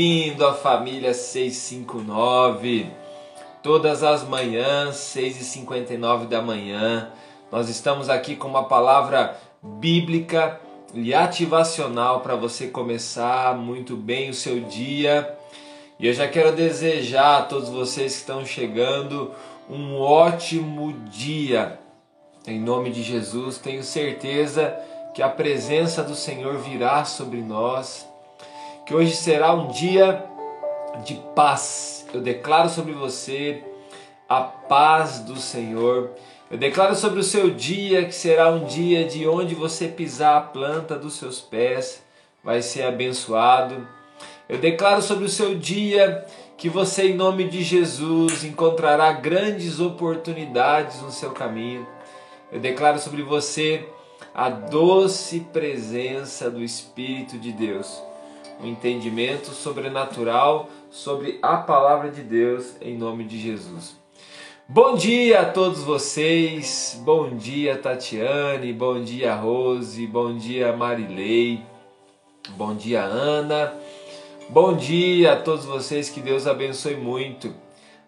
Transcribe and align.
Bem-vindo 0.00 0.46
à 0.46 0.54
família 0.54 1.12
659. 1.12 2.86
Todas 3.64 4.04
as 4.04 4.22
manhãs, 4.22 4.94
6h59 4.94 6.28
da 6.28 6.40
manhã, 6.40 7.10
nós 7.50 7.68
estamos 7.68 8.08
aqui 8.08 8.36
com 8.36 8.46
uma 8.46 8.62
palavra 8.62 9.36
bíblica 9.60 10.60
e 10.94 11.12
ativacional 11.12 12.20
para 12.20 12.36
você 12.36 12.68
começar 12.68 13.56
muito 13.56 13.96
bem 13.96 14.30
o 14.30 14.34
seu 14.34 14.60
dia. 14.60 15.36
E 15.98 16.06
eu 16.06 16.12
já 16.12 16.28
quero 16.28 16.54
desejar 16.54 17.38
a 17.38 17.42
todos 17.42 17.68
vocês 17.68 18.12
que 18.12 18.20
estão 18.20 18.46
chegando 18.46 19.32
um 19.68 19.98
ótimo 19.98 20.92
dia. 21.10 21.76
Em 22.46 22.60
nome 22.60 22.90
de 22.90 23.02
Jesus, 23.02 23.58
tenho 23.58 23.82
certeza 23.82 24.78
que 25.12 25.20
a 25.20 25.28
presença 25.28 26.04
do 26.04 26.14
Senhor 26.14 26.56
virá 26.58 27.04
sobre 27.04 27.40
nós 27.40 28.06
que 28.88 28.94
hoje 28.94 29.14
será 29.14 29.52
um 29.52 29.68
dia 29.68 30.24
de 31.04 31.14
paz. 31.34 32.06
Eu 32.10 32.22
declaro 32.22 32.70
sobre 32.70 32.92
você 32.92 33.62
a 34.26 34.40
paz 34.40 35.18
do 35.18 35.36
Senhor. 35.36 36.12
Eu 36.50 36.56
declaro 36.56 36.96
sobre 36.96 37.20
o 37.20 37.22
seu 37.22 37.50
dia 37.50 38.06
que 38.06 38.14
será 38.14 38.48
um 38.48 38.64
dia 38.64 39.04
de 39.04 39.28
onde 39.28 39.54
você 39.54 39.88
pisar 39.88 40.38
a 40.38 40.40
planta 40.40 40.98
dos 40.98 41.16
seus 41.16 41.38
pés 41.38 42.02
vai 42.42 42.62
ser 42.62 42.84
abençoado. 42.84 43.86
Eu 44.48 44.56
declaro 44.56 45.02
sobre 45.02 45.26
o 45.26 45.28
seu 45.28 45.54
dia 45.54 46.24
que 46.56 46.70
você, 46.70 47.08
em 47.08 47.14
nome 47.14 47.46
de 47.46 47.62
Jesus, 47.62 48.42
encontrará 48.42 49.12
grandes 49.12 49.80
oportunidades 49.80 51.02
no 51.02 51.10
seu 51.10 51.32
caminho. 51.32 51.86
Eu 52.50 52.58
declaro 52.58 52.98
sobre 52.98 53.22
você 53.22 53.86
a 54.34 54.48
doce 54.48 55.40
presença 55.52 56.50
do 56.50 56.64
Espírito 56.64 57.36
de 57.36 57.52
Deus 57.52 58.07
um 58.60 58.66
entendimento 58.66 59.50
sobrenatural 59.52 60.68
sobre 60.90 61.38
a 61.42 61.56
palavra 61.56 62.10
de 62.10 62.22
Deus 62.22 62.74
em 62.80 62.96
nome 62.96 63.24
de 63.24 63.38
Jesus. 63.38 63.96
Bom 64.68 64.94
dia 64.94 65.40
a 65.40 65.44
todos 65.46 65.82
vocês, 65.82 67.00
bom 67.02 67.30
dia 67.36 67.78
Tatiane, 67.78 68.72
bom 68.72 69.02
dia 69.02 69.34
Rose, 69.34 70.06
bom 70.06 70.36
dia 70.36 70.76
Marilei, 70.76 71.62
bom 72.50 72.74
dia 72.74 73.02
Ana, 73.02 73.72
bom 74.50 74.76
dia 74.76 75.32
a 75.32 75.36
todos 75.36 75.64
vocês, 75.64 76.10
que 76.10 76.20
Deus 76.20 76.46
abençoe 76.46 76.96
muito 76.96 77.54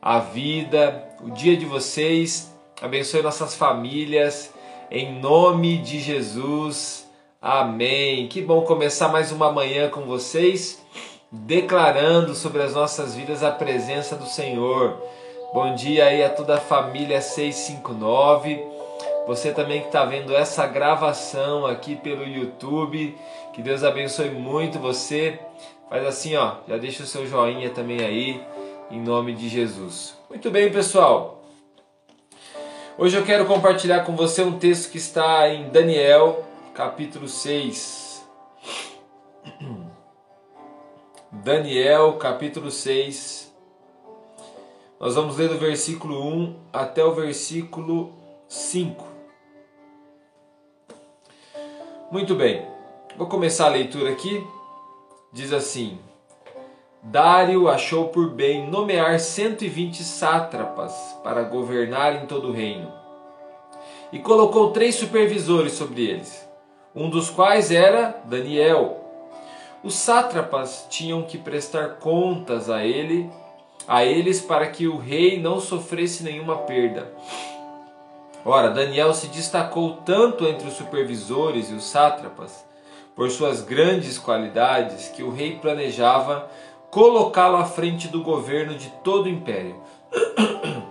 a 0.03 0.19
vida, 0.19 1.03
o 1.23 1.31
dia 1.31 1.57
de 1.57 1.64
vocês, 1.64 2.55
abençoe 2.83 3.23
nossas 3.23 3.55
famílias, 3.55 4.53
em 4.91 5.19
nome 5.19 5.79
de 5.79 5.98
Jesus. 6.01 7.09
Amém. 7.42 8.28
Que 8.28 8.42
bom 8.42 8.60
começar 8.64 9.08
mais 9.08 9.33
uma 9.33 9.50
manhã 9.50 9.88
com 9.88 10.02
vocês, 10.02 10.84
declarando 11.33 12.34
sobre 12.34 12.60
as 12.60 12.74
nossas 12.74 13.14
vidas 13.14 13.42
a 13.42 13.50
presença 13.50 14.14
do 14.14 14.27
Senhor. 14.27 15.02
Bom 15.55 15.74
dia 15.74 16.05
aí 16.05 16.22
a 16.22 16.28
toda 16.28 16.56
a 16.56 16.61
família 16.61 17.18
659. 17.18 18.62
Você 19.27 19.52
também 19.52 19.80
que 19.80 19.86
está 19.86 20.05
vendo 20.05 20.36
essa 20.36 20.66
gravação 20.66 21.64
aqui 21.64 21.96
pelo 21.96 22.27
YouTube. 22.27 23.16
Que 23.55 23.62
Deus 23.62 23.83
abençoe 23.84 24.28
muito 24.28 24.78
você. 24.78 25.38
Faz 25.88 26.06
assim, 26.06 26.36
ó, 26.36 26.56
já 26.68 26.77
deixa 26.77 27.05
o 27.05 27.06
seu 27.06 27.27
joinha 27.27 27.70
também 27.70 28.05
aí, 28.05 28.38
em 28.91 29.00
nome 29.00 29.33
de 29.33 29.48
Jesus. 29.48 30.14
Muito 30.28 30.50
bem, 30.50 30.70
pessoal. 30.70 31.42
Hoje 32.98 33.16
eu 33.16 33.24
quero 33.24 33.46
compartilhar 33.46 34.00
com 34.00 34.14
você 34.14 34.42
um 34.42 34.58
texto 34.58 34.92
que 34.92 34.98
está 34.98 35.48
em 35.48 35.70
Daniel, 35.70 36.50
capítulo 36.75 37.29
6. 37.29 38.25
Daniel, 41.33 42.14
capítulo 42.14 42.70
6. 42.70 43.53
Nós 44.98 45.14
vamos 45.14 45.36
ler 45.36 45.48
do 45.48 45.59
versículo 45.59 46.25
1 46.25 46.57
até 46.73 47.05
o 47.05 47.13
versículo 47.13 48.13
5. 48.48 49.05
Muito 52.11 52.35
bem, 52.35 52.67
vou 53.17 53.27
começar 53.27 53.67
a 53.67 53.70
leitura 53.70 54.11
aqui. 54.11 54.45
Diz 55.33 55.53
assim: 55.53 55.98
Dário 57.03 57.69
achou 57.69 58.09
por 58.09 58.30
bem 58.30 58.69
nomear 58.69 59.19
120 59.19 60.03
sátrapas 60.03 60.92
para 61.23 61.42
governar 61.42 62.23
em 62.23 62.27
todo 62.27 62.48
o 62.48 62.53
reino, 62.53 62.92
e 64.13 64.19
colocou 64.19 64.73
três 64.73 64.97
supervisores 64.97 65.73
sobre 65.73 66.05
eles 66.05 66.49
um 66.95 67.08
dos 67.08 67.30
quais 67.30 67.70
era 67.70 68.20
Daniel. 68.24 68.98
Os 69.83 69.95
sátrapas 69.95 70.86
tinham 70.90 71.23
que 71.23 71.39
prestar 71.39 71.96
contas 71.96 72.68
a 72.68 72.84
ele, 72.84 73.30
a 73.86 74.05
eles 74.05 74.40
para 74.40 74.67
que 74.67 74.86
o 74.86 74.98
rei 74.98 75.40
não 75.40 75.61
sofresse 75.61 76.23
nenhuma 76.23 76.58
perda. 76.58 77.11
Ora, 78.45 78.70
Daniel 78.70 79.12
se 79.14 79.29
destacou 79.29 79.98
tanto 80.05 80.46
entre 80.46 80.67
os 80.67 80.74
supervisores 80.74 81.70
e 81.70 81.74
os 81.74 81.84
sátrapas 81.84 82.64
por 83.14 83.30
suas 83.30 83.62
grandes 83.62 84.18
qualidades 84.18 85.08
que 85.08 85.23
o 85.23 85.30
rei 85.30 85.56
planejava 85.56 86.48
colocá-lo 86.90 87.56
à 87.56 87.64
frente 87.64 88.08
do 88.08 88.23
governo 88.23 88.74
de 88.74 88.89
todo 89.05 89.27
o 89.27 89.29
império. 89.29 89.77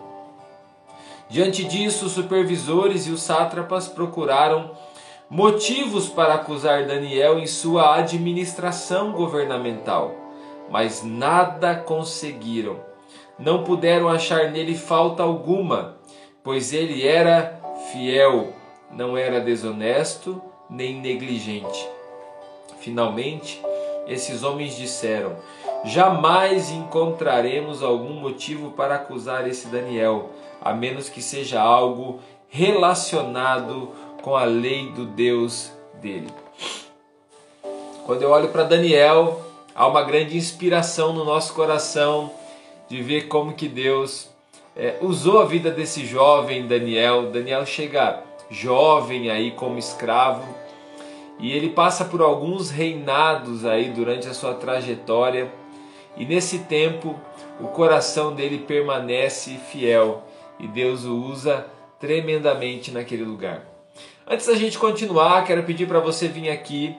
Diante 1.29 1.63
disso, 1.63 2.05
os 2.05 2.11
supervisores 2.13 3.05
e 3.05 3.11
os 3.11 3.21
sátrapas 3.21 3.88
procuraram 3.88 4.71
motivos 5.29 6.09
para 6.09 6.34
acusar 6.34 6.88
Daniel 6.88 7.38
em 7.38 7.45
sua 7.45 7.97
administração 7.97 9.12
governamental, 9.12 10.12
mas 10.69 11.03
nada 11.03 11.75
conseguiram. 11.75 12.78
Não 13.38 13.63
puderam 13.63 14.09
achar 14.09 14.51
nele 14.51 14.75
falta 14.75 15.22
alguma, 15.22 15.97
pois 16.44 16.73
ele 16.73 17.07
era 17.07 17.62
fiel, 17.91 18.53
não 18.91 19.16
era 19.16 19.39
desonesto 19.39 20.41
nem 20.69 21.00
negligente. 21.00 21.88
Finalmente, 22.79 23.62
esses 24.07 24.44
homens 24.44 24.75
disseram: 24.75 25.35
Jamais 25.85 26.72
encontraremos 26.72 27.84
algum 27.84 28.13
motivo 28.13 28.72
para 28.72 28.95
acusar 28.95 29.47
esse 29.47 29.68
Daniel, 29.68 30.31
a 30.59 30.73
menos 30.73 31.07
que 31.07 31.22
seja 31.22 31.62
algo 31.62 32.19
relacionado 32.50 33.91
com 34.22 34.35
a 34.35 34.44
lei 34.44 34.91
do 34.91 35.06
Deus 35.06 35.72
dele. 36.02 36.28
Quando 38.06 38.24
eu 38.24 38.31
olho 38.31 38.50
para 38.50 38.63
Daniel, 38.63 39.41
há 39.75 39.88
uma 39.88 40.02
grande 40.03 40.35
inspiração 40.35 41.13
no 41.13 41.24
nosso 41.24 41.53
coração 41.53 42.31
de 42.88 43.02
ver 43.02 43.28
como 43.28 43.53
que 43.53 43.68
Deus 43.68 44.30
é, 44.75 44.97
usou 45.02 45.41
a 45.41 45.46
vida 45.46 45.69
desse 45.69 46.06
jovem 46.06 46.68
Daniel. 46.68 47.31
Daniel 47.31 47.66
chega 47.66 48.24
jovem 48.50 49.30
aí 49.30 49.52
como 49.52 49.78
escravo 49.78 50.44
e 51.38 51.53
ele 51.53 51.69
passa 51.69 52.03
por 52.03 52.22
alguns 52.22 52.69
reinados 52.69 53.66
aí 53.66 53.90
durante 53.90 54.28
a 54.28 54.34
sua 54.34 54.56
trajetória 54.56 55.51
e 56.18 56.25
nesse 56.25 56.59
tempo 56.59 57.16
o 57.59 57.68
coração 57.68 58.34
dele 58.34 58.57
permanece 58.59 59.59
fiel 59.72 60.24
e 60.59 60.68
Deus 60.68 61.06
o 61.06 61.16
usa 61.16 61.66
tremendamente 62.00 62.91
naquele 62.91 63.24
lugar. 63.24 63.78
Antes 64.31 64.45
da 64.45 64.53
gente 64.53 64.78
continuar, 64.78 65.44
quero 65.44 65.63
pedir 65.63 65.88
para 65.88 66.00
você 66.00 66.28
vir 66.28 66.51
aqui 66.51 66.95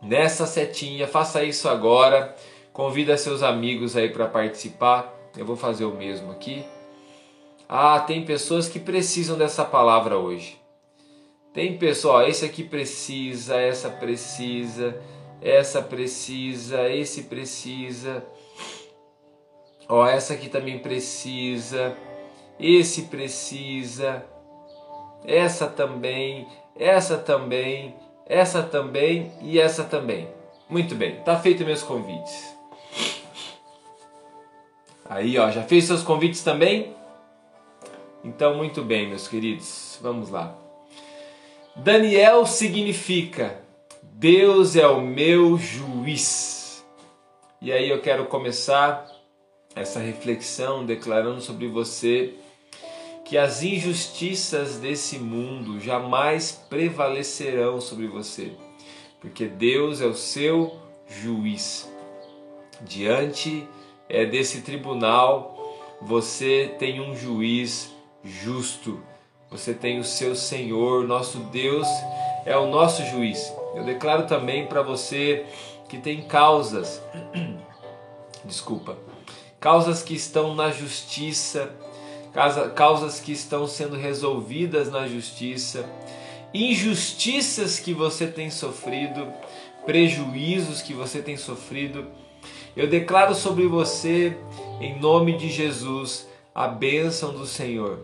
nessa 0.00 0.46
setinha, 0.46 1.06
faça 1.06 1.44
isso 1.44 1.68
agora. 1.68 2.34
Convida 2.72 3.18
seus 3.18 3.42
amigos 3.42 3.94
aí 3.94 4.08
para 4.08 4.26
participar. 4.26 5.12
Eu 5.36 5.44
vou 5.44 5.56
fazer 5.56 5.84
o 5.84 5.94
mesmo 5.94 6.32
aqui. 6.32 6.64
Ah, 7.68 8.00
tem 8.00 8.24
pessoas 8.24 8.66
que 8.66 8.80
precisam 8.80 9.36
dessa 9.36 9.62
palavra 9.62 10.16
hoje. 10.16 10.58
Tem 11.52 11.76
pessoal, 11.76 12.26
esse 12.26 12.46
aqui 12.46 12.64
precisa, 12.64 13.56
essa 13.56 13.90
precisa, 13.90 14.98
essa 15.42 15.82
precisa, 15.82 16.88
esse 16.88 17.24
precisa. 17.24 18.24
Ó, 19.86 20.06
essa 20.06 20.32
aqui 20.32 20.48
também 20.48 20.78
precisa, 20.78 21.94
esse 22.58 23.02
precisa 23.02 24.24
essa 25.24 25.66
também, 25.66 26.46
essa 26.76 27.16
também, 27.18 27.94
essa 28.26 28.62
também 28.62 29.32
e 29.40 29.58
essa 29.58 29.84
também. 29.84 30.28
Muito 30.68 30.94
bem, 30.94 31.16
tá 31.22 31.38
feito 31.38 31.64
meus 31.64 31.82
convites. 31.82 32.56
Aí, 35.04 35.38
ó, 35.38 35.50
já 35.50 35.62
fez 35.62 35.84
seus 35.84 36.02
convites 36.02 36.42
também? 36.42 36.94
Então, 38.22 38.54
muito 38.54 38.82
bem, 38.82 39.08
meus 39.08 39.26
queridos, 39.26 39.98
vamos 40.02 40.28
lá. 40.28 40.54
Daniel 41.74 42.44
significa 42.44 43.62
Deus 44.02 44.74
é 44.74 44.84
o 44.84 45.00
meu 45.00 45.56
juiz. 45.56 46.84
E 47.62 47.72
aí 47.72 47.88
eu 47.88 48.00
quero 48.00 48.26
começar 48.26 49.08
essa 49.76 50.00
reflexão 50.00 50.84
declarando 50.84 51.40
sobre 51.40 51.68
você 51.68 52.34
que 53.28 53.36
as 53.36 53.62
injustiças 53.62 54.76
desse 54.76 55.18
mundo 55.18 55.78
jamais 55.78 56.64
prevalecerão 56.70 57.78
sobre 57.78 58.06
você, 58.06 58.52
porque 59.20 59.44
Deus 59.44 60.00
é 60.00 60.06
o 60.06 60.14
seu 60.14 60.78
juiz. 61.06 61.86
diante 62.80 63.68
é, 64.08 64.24
desse 64.24 64.62
tribunal 64.62 65.54
você 66.00 66.74
tem 66.78 67.00
um 67.00 67.14
juiz 67.14 67.92
justo. 68.24 69.02
Você 69.50 69.74
tem 69.74 69.98
o 69.98 70.04
seu 70.04 70.34
Senhor, 70.34 71.06
nosso 71.06 71.38
Deus 71.38 71.86
é 72.46 72.56
o 72.56 72.70
nosso 72.70 73.04
juiz. 73.06 73.52
Eu 73.74 73.84
declaro 73.84 74.26
também 74.26 74.66
para 74.66 74.80
você 74.80 75.44
que 75.88 75.98
tem 75.98 76.22
causas, 76.22 77.02
desculpa, 78.44 78.96
causas 79.60 80.02
que 80.02 80.14
estão 80.14 80.54
na 80.54 80.70
justiça, 80.70 81.74
causas 82.74 83.20
que 83.20 83.32
estão 83.32 83.66
sendo 83.66 83.96
resolvidas 83.96 84.90
na 84.90 85.06
justiça, 85.06 85.88
injustiças 86.54 87.78
que 87.80 87.92
você 87.92 88.26
tem 88.26 88.50
sofrido, 88.50 89.26
prejuízos 89.84 90.80
que 90.82 90.94
você 90.94 91.20
tem 91.20 91.36
sofrido. 91.36 92.06
Eu 92.76 92.86
declaro 92.86 93.34
sobre 93.34 93.66
você, 93.66 94.36
em 94.80 94.98
nome 95.00 95.36
de 95.36 95.48
Jesus, 95.48 96.28
a 96.54 96.68
bênção 96.68 97.32
do 97.32 97.46
Senhor. 97.46 98.00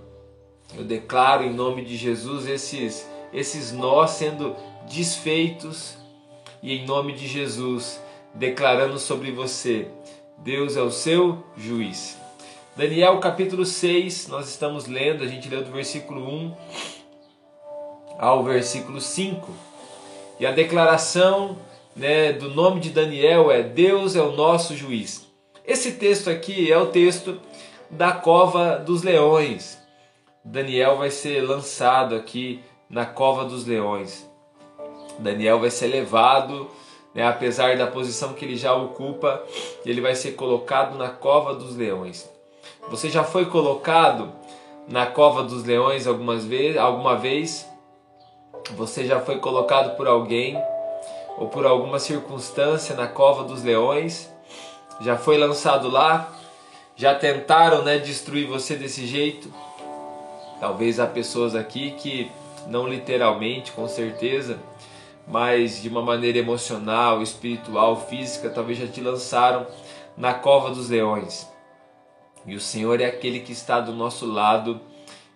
Eu 0.77 0.85
declaro 0.85 1.45
em 1.45 1.53
nome 1.53 1.85
de 1.85 1.97
Jesus 1.97 2.47
esses, 2.47 3.09
esses 3.33 3.73
nós 3.73 4.13
sendo 4.13 4.57
desfeitos 4.89 5.97
e 6.63 6.73
em 6.73 6.87
nome 6.87 7.13
de 7.13 7.29
Jesus, 7.29 8.01
declarando 8.35 8.99
sobre 8.99 9.31
você: 9.31 9.89
Deus 10.39 10.77
é 10.77 10.83
o 10.83 10.91
seu 10.91 11.45
juiz. 11.57 12.24
Daniel 12.77 13.21
capítulo 13.21 13.65
6, 13.65 14.27
nós 14.27 14.49
estamos 14.49 14.89
lendo, 14.89 15.23
a 15.23 15.29
gente 15.29 15.49
leu 15.49 15.63
do 15.63 15.71
versículo 15.71 16.29
1 16.29 16.57
ao 18.19 18.43
versículo 18.43 19.01
5. 19.01 19.49
E 20.41 20.47
a 20.47 20.51
declaração 20.51 21.57
né, 21.95 22.33
do 22.33 22.51
nome 22.51 22.81
de 22.81 22.91
Daniel 22.91 23.49
é 23.49 23.63
Deus 23.63 24.17
é 24.17 24.21
o 24.21 24.33
nosso 24.33 24.75
juiz. 24.75 25.25
Esse 25.65 25.93
texto 25.93 26.29
aqui 26.29 26.73
é 26.73 26.77
o 26.77 26.87
texto 26.87 27.41
da 27.89 28.11
cova 28.11 28.77
dos 28.77 29.05
leões. 29.05 29.79
Daniel 30.45 30.97
vai 30.97 31.13
ser 31.13 31.43
lançado 31.43 32.17
aqui 32.17 32.61
na 32.91 33.07
cova 33.07 33.45
dos 33.45 33.65
leões. 33.65 34.29
Daniel 35.21 35.61
vai 35.61 35.71
ser 35.71 35.87
levado, 35.87 36.69
né, 37.15 37.25
apesar 37.25 37.79
da 37.79 37.87
posição 37.87 38.33
que 38.33 38.45
ele 38.45 38.57
já 38.57 38.75
ocupa, 38.75 39.45
ele 39.87 40.01
vai 40.01 40.17
ser 40.17 40.33
colocado 40.33 40.99
na 40.99 41.09
cova 41.09 41.55
dos 41.55 41.77
leões. 41.77 42.34
Você 42.91 43.09
já 43.09 43.25
foi 43.25 43.47
colocado 43.47 44.31
na 44.87 45.07
cova 45.07 45.43
dos 45.43 45.65
leões 45.65 46.07
algumas 46.07 46.45
vezes, 46.45 46.77
alguma 46.77 47.17
vez? 47.17 47.67
Você 48.77 49.07
já 49.07 49.21
foi 49.21 49.39
colocado 49.39 49.97
por 49.97 50.07
alguém 50.07 50.57
ou 51.39 51.49
por 51.49 51.67
alguma 51.67 51.99
circunstância 51.99 52.95
na 52.95 53.07
cova 53.07 53.45
dos 53.45 53.63
leões? 53.63 54.31
Já 55.01 55.17
foi 55.17 55.39
lançado 55.39 55.89
lá? 55.89 56.31
Já 56.95 57.15
tentaram, 57.15 57.83
né, 57.83 57.99
destruir 57.99 58.47
você 58.47 58.77
desse 58.77 59.07
jeito? 59.07 59.53
Talvez 60.61 61.01
há 61.01 61.07
pessoas 61.07 61.55
aqui 61.55 61.93
que 61.93 62.31
não 62.67 62.87
literalmente, 62.87 63.73
com 63.73 63.89
certeza, 63.89 64.59
mas 65.27 65.83
de 65.83 65.89
uma 65.89 66.03
maneira 66.03 66.39
emocional, 66.39 67.23
espiritual, 67.23 67.97
física, 67.97 68.51
talvez 68.51 68.79
já 68.79 68.87
te 68.87 69.01
lançaram 69.01 69.67
na 70.17 70.35
cova 70.35 70.71
dos 70.71 70.91
leões. 70.91 71.54
E 72.47 72.55
o 72.55 72.61
Senhor 72.61 73.01
é 73.01 73.07
aquele 73.07 73.41
que 73.41 73.53
está 73.53 73.81
do 73.81 73.93
nosso 73.93 74.27
lado 74.27 74.81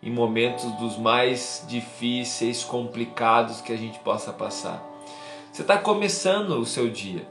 em 0.02 0.10
momentos 0.10 0.64
dos 0.72 0.96
mais 0.96 1.64
difíceis, 1.66 2.62
complicados 2.62 3.60
que 3.60 3.72
a 3.72 3.76
gente 3.76 3.98
possa 4.00 4.32
passar. 4.32 4.84
Você 5.52 5.62
está 5.62 5.76
começando 5.76 6.50
o 6.52 6.66
seu 6.66 6.88
dia, 6.88 7.26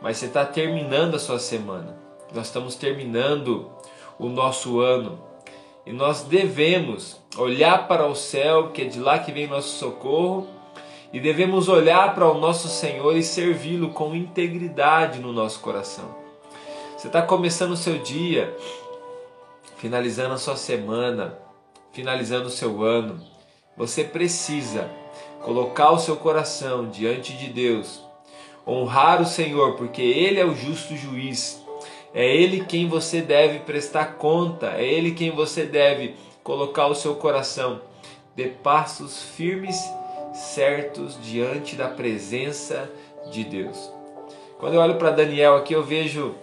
mas 0.00 0.18
você 0.18 0.26
está 0.26 0.44
terminando 0.44 1.16
a 1.16 1.18
sua 1.18 1.38
semana. 1.38 1.96
Nós 2.32 2.46
estamos 2.46 2.74
terminando 2.74 3.70
o 4.18 4.28
nosso 4.28 4.80
ano 4.80 5.18
e 5.84 5.92
nós 5.92 6.22
devemos 6.22 7.20
olhar 7.36 7.88
para 7.88 8.06
o 8.06 8.14
céu, 8.14 8.70
que 8.70 8.82
é 8.82 8.84
de 8.84 9.00
lá 9.00 9.18
que 9.18 9.32
vem 9.32 9.46
nosso 9.46 9.78
socorro 9.78 10.46
e 11.12 11.20
devemos 11.20 11.68
olhar 11.68 12.14
para 12.14 12.30
o 12.30 12.38
nosso 12.38 12.68
Senhor 12.68 13.16
e 13.16 13.22
servi-lo 13.22 13.90
com 13.90 14.14
integridade 14.14 15.18
no 15.18 15.32
nosso 15.32 15.60
coração. 15.60 16.22
Você 16.96 17.08
está 17.08 17.20
começando 17.20 17.72
o 17.72 17.76
seu 17.76 17.98
dia, 17.98 18.56
finalizando 19.82 20.34
a 20.34 20.38
sua 20.38 20.54
semana, 20.54 21.36
finalizando 21.92 22.46
o 22.46 22.52
seu 22.52 22.84
ano. 22.84 23.20
Você 23.76 24.04
precisa 24.04 24.88
colocar 25.42 25.90
o 25.90 25.98
seu 25.98 26.14
coração 26.14 26.88
diante 26.88 27.32
de 27.32 27.48
Deus, 27.48 28.00
honrar 28.64 29.20
o 29.20 29.26
Senhor, 29.26 29.74
porque 29.74 30.00
Ele 30.00 30.38
é 30.38 30.44
o 30.44 30.54
justo 30.54 30.96
juiz. 30.96 31.60
É 32.14 32.24
Ele 32.24 32.64
quem 32.64 32.88
você 32.88 33.20
deve 33.20 33.58
prestar 33.58 34.18
conta, 34.18 34.68
é 34.76 34.84
Ele 34.84 35.10
quem 35.10 35.32
você 35.32 35.64
deve 35.64 36.14
colocar 36.44 36.86
o 36.86 36.94
seu 36.94 37.16
coração. 37.16 37.80
Dê 38.36 38.46
passos 38.46 39.20
firmes 39.20 39.76
certos 40.32 41.18
diante 41.20 41.74
da 41.74 41.88
presença 41.88 42.88
de 43.32 43.42
Deus. 43.42 43.92
Quando 44.60 44.74
eu 44.74 44.80
olho 44.80 44.94
para 44.94 45.10
Daniel 45.10 45.56
aqui, 45.56 45.72
eu 45.72 45.82
vejo 45.82 46.36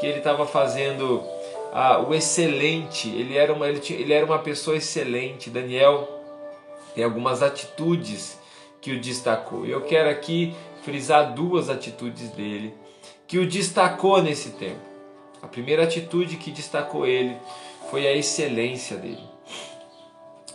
que 0.00 0.06
ele 0.06 0.18
estava 0.18 0.46
fazendo 0.46 1.35
ah, 1.78 1.98
o 2.00 2.14
excelente, 2.14 3.06
ele 3.10 3.36
era, 3.36 3.52
uma, 3.52 3.68
ele, 3.68 3.80
tinha, 3.80 3.98
ele 3.98 4.10
era 4.10 4.24
uma 4.24 4.38
pessoa 4.38 4.78
excelente. 4.78 5.50
Daniel 5.50 6.08
tem 6.94 7.04
algumas 7.04 7.42
atitudes 7.42 8.38
que 8.80 8.92
o 8.92 8.98
destacou. 8.98 9.66
Eu 9.66 9.82
quero 9.82 10.08
aqui 10.08 10.54
frisar 10.82 11.34
duas 11.34 11.68
atitudes 11.68 12.30
dele 12.30 12.72
que 13.26 13.38
o 13.38 13.46
destacou 13.46 14.22
nesse 14.22 14.52
tempo. 14.52 14.80
A 15.42 15.46
primeira 15.46 15.82
atitude 15.82 16.38
que 16.38 16.50
destacou 16.50 17.06
ele 17.06 17.36
foi 17.90 18.06
a 18.06 18.16
excelência 18.16 18.96
dele. 18.96 19.28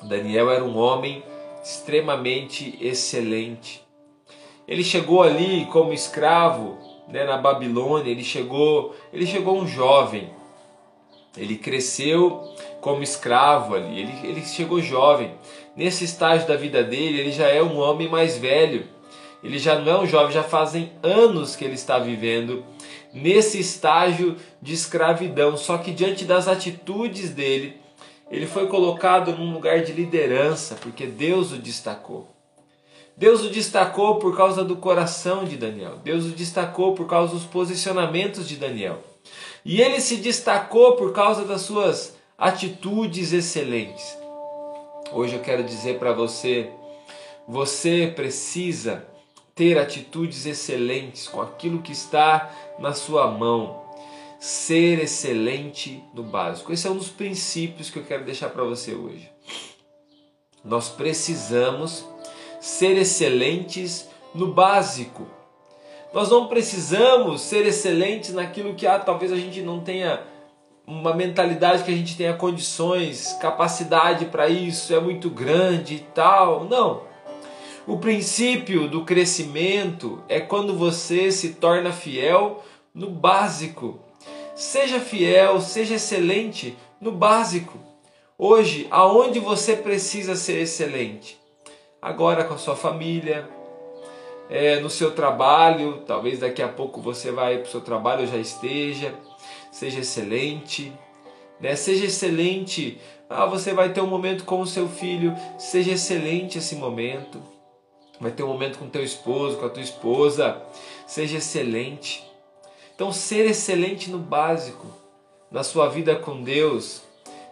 Daniel 0.01 0.49
era 0.49 0.63
um 0.63 0.75
homem 0.75 1.23
extremamente 1.63 2.79
excelente. 2.81 3.85
Ele 4.67 4.83
chegou 4.83 5.21
ali 5.21 5.67
como 5.67 5.93
escravo, 5.93 6.79
né, 7.07 7.25
na 7.25 7.37
Babilônia, 7.37 8.09
ele 8.09 8.23
chegou, 8.23 8.95
ele 9.13 9.27
chegou 9.27 9.55
um 9.55 9.67
jovem. 9.67 10.40
Ele 11.35 11.55
cresceu 11.55 12.43
como 12.81 13.03
escravo 13.03 13.75
ali, 13.75 13.99
ele, 13.99 14.27
ele 14.27 14.45
chegou 14.45 14.81
jovem. 14.81 15.33
Nesse 15.75 16.03
estágio 16.03 16.47
da 16.47 16.55
vida 16.55 16.83
dele, 16.83 17.19
ele 17.19 17.31
já 17.31 17.47
é 17.47 17.63
um 17.63 17.77
homem 17.77 18.09
mais 18.09 18.37
velho. 18.37 18.85
Ele 19.43 19.57
já 19.57 19.79
não 19.79 19.91
é 19.91 19.99
um 20.01 20.05
jovem, 20.05 20.31
já 20.31 20.43
fazem 20.43 20.91
anos 21.01 21.55
que 21.55 21.63
ele 21.63 21.73
está 21.73 21.97
vivendo 21.97 22.63
nesse 23.13 23.59
estágio 23.59 24.35
de 24.61 24.73
escravidão. 24.73 25.57
Só 25.57 25.77
que 25.77 25.91
diante 25.91 26.25
das 26.25 26.47
atitudes 26.47 27.31
dele, 27.31 27.77
ele 28.29 28.45
foi 28.45 28.67
colocado 28.67 29.35
num 29.35 29.53
lugar 29.53 29.83
de 29.83 29.93
liderança 29.93 30.75
porque 30.75 31.05
Deus 31.07 31.51
o 31.51 31.57
destacou. 31.57 32.29
Deus 33.17 33.43
o 33.43 33.49
destacou 33.49 34.19
por 34.19 34.35
causa 34.35 34.63
do 34.63 34.75
coração 34.77 35.43
de 35.43 35.57
Daniel. 35.57 35.97
Deus 36.03 36.25
o 36.25 36.29
destacou 36.29 36.93
por 36.93 37.07
causa 37.07 37.33
dos 37.33 37.43
posicionamentos 37.43 38.47
de 38.47 38.55
Daniel. 38.55 39.10
E 39.63 39.81
ele 39.81 40.01
se 40.01 40.17
destacou 40.17 40.95
por 40.95 41.13
causa 41.13 41.45
das 41.45 41.61
suas 41.61 42.15
atitudes 42.37 43.33
excelentes. 43.33 44.17
Hoje 45.11 45.35
eu 45.35 45.41
quero 45.41 45.63
dizer 45.63 45.99
para 45.99 46.13
você, 46.13 46.69
você 47.47 48.11
precisa 48.15 49.05
ter 49.53 49.77
atitudes 49.77 50.45
excelentes 50.45 51.27
com 51.27 51.41
aquilo 51.41 51.81
que 51.81 51.91
está 51.91 52.51
na 52.79 52.93
sua 52.93 53.27
mão 53.27 53.81
ser 54.39 54.99
excelente 55.03 56.03
no 56.15 56.23
básico. 56.23 56.73
Esse 56.73 56.87
é 56.87 56.89
um 56.89 56.97
dos 56.97 57.09
princípios 57.09 57.91
que 57.91 57.99
eu 57.99 58.03
quero 58.03 58.25
deixar 58.25 58.49
para 58.49 58.63
você 58.63 58.95
hoje. 58.95 59.29
Nós 60.63 60.89
precisamos 60.89 62.03
ser 62.59 62.97
excelentes 62.97 64.09
no 64.33 64.47
básico. 64.47 65.27
Nós 66.13 66.29
não 66.29 66.47
precisamos 66.47 67.41
ser 67.41 67.65
excelentes 67.65 68.33
naquilo 68.33 68.75
que 68.75 68.85
ah, 68.85 68.99
talvez 68.99 69.31
a 69.31 69.37
gente 69.37 69.61
não 69.61 69.79
tenha 69.79 70.21
uma 70.85 71.13
mentalidade 71.13 71.83
que 71.83 71.91
a 71.91 71.95
gente 71.95 72.17
tenha 72.17 72.33
condições, 72.33 73.37
capacidade 73.39 74.25
para 74.25 74.49
isso, 74.49 74.93
é 74.93 74.99
muito 74.99 75.29
grande 75.29 75.95
e 75.95 75.99
tal. 75.99 76.65
Não. 76.65 77.03
O 77.87 77.97
princípio 77.97 78.89
do 78.89 79.05
crescimento 79.05 80.21
é 80.27 80.39
quando 80.39 80.77
você 80.77 81.31
se 81.31 81.53
torna 81.53 81.93
fiel 81.93 82.61
no 82.93 83.09
básico. 83.09 83.99
Seja 84.53 84.99
fiel, 84.99 85.61
seja 85.61 85.95
excelente 85.95 86.77
no 86.99 87.11
básico. 87.11 87.79
Hoje, 88.37 88.85
aonde 88.91 89.39
você 89.39 89.77
precisa 89.77 90.35
ser 90.35 90.59
excelente? 90.61 91.39
Agora 92.01 92.43
com 92.43 92.55
a 92.55 92.57
sua 92.57 92.75
família, 92.75 93.47
é, 94.51 94.81
no 94.81 94.89
seu 94.89 95.11
trabalho, 95.11 96.03
talvez 96.05 96.39
daqui 96.39 96.61
a 96.61 96.67
pouco 96.67 96.99
você 96.99 97.31
vai 97.31 97.59
para 97.59 97.67
o 97.67 97.71
seu 97.71 97.79
trabalho, 97.79 98.27
já 98.27 98.35
esteja. 98.35 99.15
Seja 99.71 100.01
excelente, 100.01 100.91
né? 101.57 101.73
Seja 101.77 102.05
excelente. 102.05 102.99
Ah, 103.29 103.45
você 103.45 103.73
vai 103.73 103.93
ter 103.93 104.01
um 104.01 104.07
momento 104.07 104.43
com 104.43 104.59
o 104.59 104.67
seu 104.67 104.89
filho, 104.89 105.33
seja 105.57 105.93
excelente 105.93 106.57
esse 106.57 106.75
momento. 106.75 107.41
Vai 108.19 108.31
ter 108.31 108.43
um 108.43 108.47
momento 108.47 108.77
com 108.77 108.89
teu 108.89 109.01
esposo, 109.01 109.57
com 109.57 109.65
a 109.65 109.69
tua 109.69 109.81
esposa, 109.81 110.61
seja 111.07 111.37
excelente. 111.37 112.29
Então, 112.93 113.13
ser 113.13 113.49
excelente 113.49 114.11
no 114.11 114.19
básico, 114.19 114.85
na 115.49 115.63
sua 115.63 115.87
vida 115.87 116.13
com 116.13 116.43
Deus, 116.43 117.01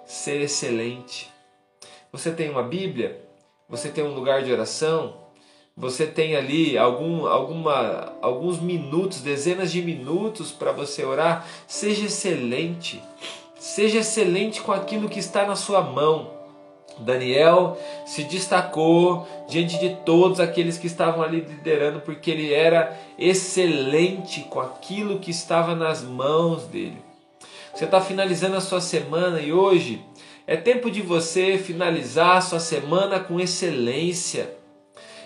ser 0.05 0.41
excelente. 0.41 1.31
Você 2.11 2.29
tem 2.29 2.49
uma 2.49 2.61
Bíblia? 2.61 3.25
Você 3.69 3.87
tem 3.87 4.03
um 4.03 4.13
lugar 4.13 4.43
de 4.43 4.51
oração? 4.51 5.28
Você 5.79 6.05
tem 6.05 6.35
ali 6.35 6.77
algum, 6.77 7.25
alguma, 7.25 8.11
alguns 8.21 8.59
minutos, 8.59 9.21
dezenas 9.21 9.71
de 9.71 9.81
minutos 9.81 10.51
para 10.51 10.73
você 10.73 11.05
orar? 11.05 11.47
Seja 11.65 12.05
excelente. 12.05 13.01
Seja 13.57 13.99
excelente 13.99 14.61
com 14.61 14.73
aquilo 14.73 15.07
que 15.07 15.19
está 15.19 15.47
na 15.47 15.55
sua 15.55 15.79
mão. 15.81 16.31
Daniel 16.99 17.77
se 18.05 18.25
destacou 18.25 19.25
diante 19.47 19.79
de 19.79 19.95
todos 20.05 20.41
aqueles 20.41 20.77
que 20.77 20.87
estavam 20.87 21.23
ali 21.23 21.39
liderando, 21.39 22.01
porque 22.01 22.29
ele 22.29 22.53
era 22.53 22.99
excelente 23.17 24.41
com 24.49 24.59
aquilo 24.59 25.19
que 25.19 25.31
estava 25.31 25.75
nas 25.75 26.03
mãos 26.03 26.65
dele. 26.65 26.97
Você 27.73 27.85
está 27.85 28.01
finalizando 28.01 28.57
a 28.57 28.61
sua 28.61 28.81
semana 28.81 29.39
e 29.39 29.53
hoje 29.53 30.03
é 30.45 30.57
tempo 30.57 30.91
de 30.91 31.01
você 31.01 31.57
finalizar 31.57 32.35
a 32.35 32.41
sua 32.41 32.59
semana 32.59 33.17
com 33.17 33.39
excelência. 33.39 34.58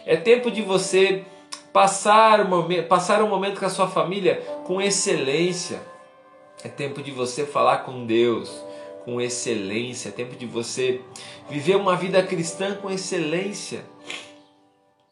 É 0.05 0.15
tempo 0.15 0.51
de 0.51 0.61
você 0.61 1.23
passar 1.71 2.41
um 2.41 2.49
momento, 2.49 2.87
passar 2.87 3.23
um 3.23 3.29
momento 3.29 3.59
com 3.59 3.65
a 3.65 3.69
sua 3.69 3.87
família 3.87 4.35
com 4.65 4.81
excelência. 4.81 5.81
É 6.63 6.69
tempo 6.69 7.01
de 7.01 7.11
você 7.11 7.45
falar 7.45 7.79
com 7.79 8.05
Deus 8.05 8.63
com 9.03 9.19
excelência. 9.19 10.09
É 10.09 10.11
tempo 10.11 10.35
de 10.35 10.45
você 10.45 11.01
viver 11.49 11.75
uma 11.75 11.95
vida 11.95 12.21
cristã 12.23 12.75
com 12.75 12.89
excelência. 12.89 13.83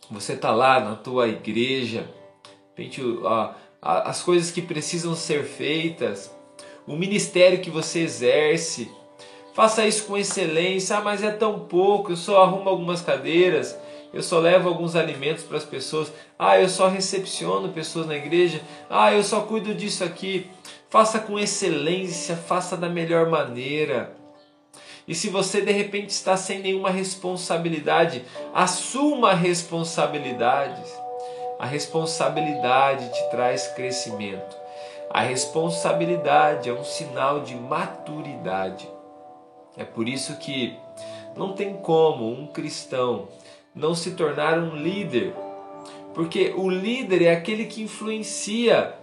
Você 0.10 0.34
está 0.34 0.52
lá 0.52 0.80
na 0.80 0.96
tua 0.96 1.28
igreja, 1.28 2.10
as 3.82 4.22
coisas 4.22 4.52
que 4.52 4.62
precisam 4.62 5.16
ser 5.16 5.46
feitas, 5.46 6.36
o 6.86 6.96
ministério 6.96 7.62
que 7.62 7.70
você 7.70 8.00
exerce. 8.00 8.92
Faça 9.54 9.86
isso 9.86 10.06
com 10.06 10.18
excelência. 10.18 10.98
Ah, 10.98 11.02
mas 11.02 11.24
é 11.24 11.32
tão 11.32 11.60
pouco, 11.60 12.12
eu 12.12 12.18
só 12.18 12.44
arrumo 12.44 12.70
algumas 12.70 13.02
cadeiras, 13.02 13.78
eu 14.14 14.22
só 14.22 14.40
levo 14.40 14.68
alguns 14.68 14.96
alimentos 14.96 15.44
para 15.44 15.58
as 15.58 15.64
pessoas. 15.64 16.12
Ah, 16.38 16.60
eu 16.60 16.68
só 16.68 16.88
recepciono 16.88 17.70
pessoas 17.70 18.06
na 18.06 18.16
igreja. 18.16 18.62
Ah, 18.90 19.14
eu 19.14 19.24
só 19.24 19.42
cuido 19.42 19.74
disso 19.74 20.04
aqui. 20.04 20.50
Faça 20.90 21.20
com 21.20 21.40
excelência, 21.40 22.36
faça 22.36 22.76
da 22.76 22.90
melhor 22.90 23.30
maneira. 23.30 24.14
E 25.08 25.16
se 25.16 25.30
você 25.30 25.62
de 25.62 25.72
repente 25.72 26.10
está 26.10 26.36
sem 26.36 26.60
nenhuma 26.60 26.90
responsabilidade, 26.90 28.24
assuma 28.54 29.34
responsabilidades. 29.34 30.92
A 31.58 31.66
responsabilidade 31.66 33.10
te 33.14 33.30
traz 33.30 33.68
crescimento. 33.70 34.58
A 35.10 35.22
responsabilidade 35.22 36.70
é 36.70 36.74
um 36.74 36.84
sinal 36.84 37.42
de 37.42 37.56
maturidade. 37.56 38.90
É 39.78 39.86
por 39.86 40.08
isso 40.08 40.38
que 40.38 40.78
não 41.36 41.54
tem 41.54 41.74
como 41.78 42.30
um 42.30 42.48
cristão 42.48 43.28
não 43.76 43.96
se 43.96 44.12
tornar 44.12 44.58
um 44.60 44.76
líder, 44.76 45.34
porque 46.14 46.54
o 46.56 46.70
líder 46.70 47.24
é 47.24 47.32
aquele 47.32 47.66
que 47.66 47.82
influencia 47.82 48.96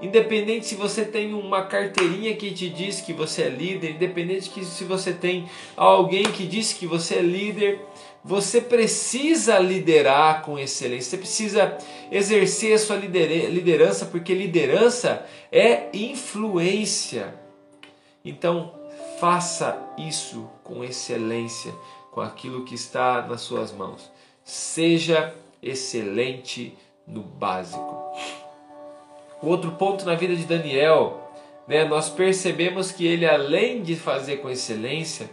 Independente 0.00 0.64
se 0.64 0.76
você 0.76 1.04
tem 1.04 1.34
uma 1.34 1.62
carteirinha 1.62 2.34
que 2.36 2.52
te 2.52 2.68
diz 2.68 3.00
que 3.00 3.12
você 3.12 3.42
é 3.42 3.48
líder, 3.48 3.96
independente 3.96 4.48
que 4.48 4.64
se 4.64 4.84
você 4.84 5.12
tem 5.12 5.48
alguém 5.76 6.22
que 6.22 6.46
diz 6.46 6.72
que 6.72 6.86
você 6.86 7.16
é 7.16 7.22
líder, 7.22 7.80
você 8.22 8.60
precisa 8.60 9.58
liderar 9.58 10.42
com 10.42 10.56
excelência. 10.56 11.10
Você 11.10 11.16
precisa 11.16 11.78
exercer 12.12 12.74
a 12.74 12.78
sua 12.78 12.96
liderança, 12.96 14.06
porque 14.06 14.32
liderança 14.34 15.26
é 15.50 15.88
influência. 15.92 17.34
Então, 18.24 18.72
faça 19.18 19.76
isso 19.98 20.48
com 20.62 20.84
excelência, 20.84 21.74
com 22.10 22.20
aquilo 22.20 22.64
que 22.64 22.74
está 22.74 23.22
nas 23.22 23.40
suas 23.40 23.72
mãos. 23.72 24.10
Seja 24.44 25.34
excelente 25.62 26.76
no 27.06 27.22
básico. 27.22 27.96
Outro 29.42 29.72
ponto 29.72 30.04
na 30.04 30.14
vida 30.14 30.34
de 30.34 30.44
Daniel, 30.44 31.30
né, 31.66 31.84
nós 31.84 32.08
percebemos 32.08 32.90
que 32.90 33.06
ele, 33.06 33.26
além 33.26 33.82
de 33.82 33.94
fazer 33.94 34.38
com 34.38 34.50
excelência, 34.50 35.30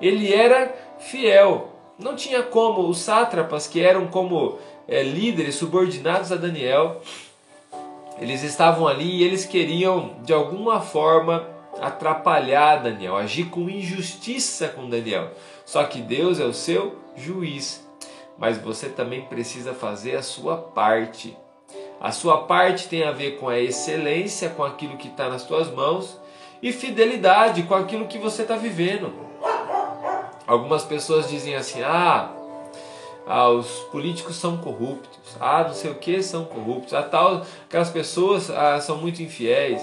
ele 0.00 0.32
era 0.32 0.74
fiel. 0.98 1.72
Não 1.98 2.16
tinha 2.16 2.42
como 2.42 2.88
os 2.88 2.98
sátrapas, 2.98 3.66
que 3.66 3.80
eram 3.80 4.08
como 4.08 4.58
é, 4.86 5.02
líderes 5.02 5.56
subordinados 5.56 6.32
a 6.32 6.36
Daniel, 6.36 7.00
eles 8.20 8.42
estavam 8.42 8.88
ali 8.88 9.18
e 9.18 9.22
eles 9.22 9.44
queriam, 9.44 10.16
de 10.24 10.32
alguma 10.32 10.80
forma, 10.80 11.46
atrapalhar 11.80 12.76
Daniel, 12.76 13.16
agir 13.16 13.46
com 13.46 13.68
injustiça 13.68 14.68
com 14.68 14.88
Daniel. 14.88 15.30
Só 15.64 15.84
que 15.84 16.00
Deus 16.00 16.40
é 16.40 16.44
o 16.44 16.52
seu 16.52 16.96
juiz. 17.16 17.86
Mas 18.38 18.56
você 18.58 18.88
também 18.88 19.22
precisa 19.22 19.74
fazer 19.74 20.16
a 20.16 20.22
sua 20.22 20.56
parte. 20.56 21.36
A 22.00 22.12
sua 22.12 22.44
parte 22.44 22.88
tem 22.88 23.02
a 23.02 23.10
ver 23.10 23.38
com 23.38 23.48
a 23.48 23.58
excelência, 23.58 24.48
com 24.50 24.62
aquilo 24.62 24.96
que 24.96 25.08
está 25.08 25.28
nas 25.28 25.44
tuas 25.44 25.68
mãos, 25.70 26.18
e 26.62 26.72
fidelidade 26.72 27.64
com 27.64 27.74
aquilo 27.74 28.06
que 28.06 28.18
você 28.18 28.42
está 28.42 28.56
vivendo. 28.56 29.12
Algumas 30.46 30.84
pessoas 30.84 31.28
dizem 31.28 31.56
assim: 31.56 31.82
ah, 31.82 32.30
ah, 33.26 33.48
os 33.50 33.68
políticos 33.90 34.36
são 34.36 34.56
corruptos, 34.56 35.36
ah, 35.40 35.64
não 35.64 35.74
sei 35.74 35.90
o 35.90 35.96
que 35.96 36.22
são 36.22 36.44
corruptos, 36.44 36.94
ah, 36.94 37.02
tal, 37.02 37.42
aquelas 37.66 37.90
pessoas 37.90 38.48
ah, 38.48 38.80
são 38.80 38.96
muito 38.96 39.22
infiéis. 39.22 39.82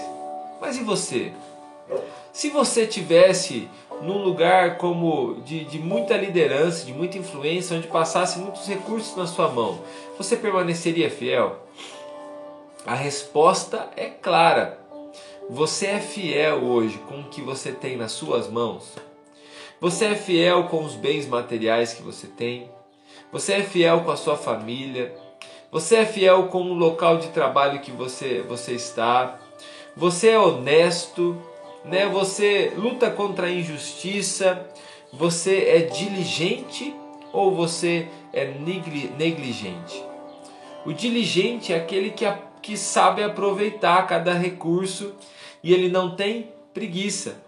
Mas 0.60 0.76
e 0.76 0.82
você? 0.82 1.32
Se 2.32 2.50
você 2.50 2.86
tivesse 2.86 3.68
num 4.02 4.22
lugar 4.22 4.76
como 4.76 5.40
de, 5.44 5.64
de 5.64 5.78
muita 5.78 6.16
liderança, 6.16 6.84
de 6.84 6.92
muita 6.92 7.18
influência, 7.18 7.76
onde 7.76 7.88
passasse 7.88 8.38
muitos 8.38 8.66
recursos 8.66 9.16
na 9.16 9.26
sua 9.26 9.48
mão, 9.48 9.80
você 10.18 10.36
permaneceria 10.36 11.10
fiel? 11.10 11.56
A 12.84 12.94
resposta 12.94 13.88
é 13.96 14.06
clara. 14.06 14.78
Você 15.48 15.86
é 15.86 16.00
fiel 16.00 16.64
hoje 16.64 16.98
com 17.08 17.20
o 17.20 17.24
que 17.24 17.40
você 17.40 17.72
tem 17.72 17.96
nas 17.96 18.12
suas 18.12 18.48
mãos? 18.48 18.92
Você 19.80 20.06
é 20.06 20.14
fiel 20.14 20.64
com 20.64 20.84
os 20.84 20.94
bens 20.94 21.26
materiais 21.26 21.94
que 21.94 22.02
você 22.02 22.26
tem? 22.26 22.70
Você 23.32 23.54
é 23.54 23.62
fiel 23.62 24.00
com 24.00 24.10
a 24.10 24.16
sua 24.16 24.36
família? 24.36 25.14
Você 25.70 25.96
é 25.96 26.06
fiel 26.06 26.48
com 26.48 26.62
o 26.62 26.74
local 26.74 27.18
de 27.18 27.28
trabalho 27.28 27.80
que 27.80 27.90
você, 27.90 28.44
você 28.48 28.72
está? 28.72 29.38
Você 29.96 30.30
é 30.30 30.38
honesto? 30.38 31.36
Né? 31.86 32.06
Você 32.08 32.72
luta 32.76 33.10
contra 33.10 33.46
a 33.46 33.50
injustiça? 33.50 34.68
Você 35.12 35.64
é 35.68 35.80
diligente 35.82 36.94
ou 37.32 37.54
você 37.54 38.08
é 38.32 38.44
negligente? 38.44 40.04
O 40.84 40.92
diligente 40.92 41.72
é 41.72 41.76
aquele 41.76 42.10
que 42.10 42.24
que 42.66 42.76
sabe 42.76 43.22
aproveitar 43.22 44.08
cada 44.08 44.34
recurso 44.34 45.14
e 45.62 45.72
ele 45.72 45.88
não 45.88 46.16
tem 46.16 46.50
preguiça. 46.74 47.40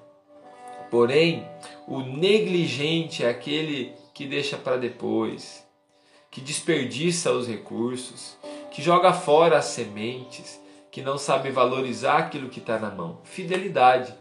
Porém, 0.92 1.44
o 1.88 1.98
negligente 1.98 3.24
é 3.24 3.28
aquele 3.28 3.96
que 4.14 4.26
deixa 4.26 4.56
para 4.56 4.76
depois, 4.76 5.66
que 6.30 6.40
desperdiça 6.40 7.32
os 7.32 7.48
recursos, 7.48 8.38
que 8.70 8.80
joga 8.80 9.12
fora 9.12 9.58
as 9.58 9.64
sementes, 9.64 10.60
que 10.88 11.02
não 11.02 11.18
sabe 11.18 11.50
valorizar 11.50 12.18
aquilo 12.18 12.48
que 12.48 12.60
está 12.60 12.78
na 12.78 12.90
mão. 12.90 13.18
Fidelidade. 13.24 14.14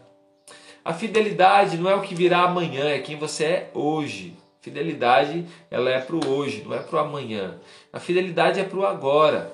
A 0.88 0.94
fidelidade 0.94 1.76
não 1.76 1.90
é 1.90 1.94
o 1.94 2.00
que 2.00 2.14
virá 2.14 2.44
amanhã, 2.44 2.88
é 2.88 2.98
quem 2.98 3.18
você 3.18 3.44
é 3.44 3.70
hoje. 3.74 4.34
Fidelidade, 4.62 5.44
ela 5.70 5.90
é 5.90 6.00
para 6.00 6.16
o 6.16 6.26
hoje, 6.26 6.64
não 6.66 6.74
é 6.74 6.78
para 6.78 6.96
o 6.96 6.98
amanhã. 6.98 7.60
A 7.92 8.00
fidelidade 8.00 8.58
é 8.58 8.64
para 8.64 8.78
o 8.78 8.86
agora. 8.86 9.52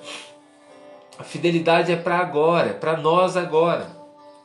A 1.19 1.25
fidelidade 1.25 1.91
é 1.91 1.97
para 1.97 2.19
agora, 2.19 2.69
é 2.69 2.73
para 2.73 2.95
nós 2.95 3.35
agora. 3.35 3.85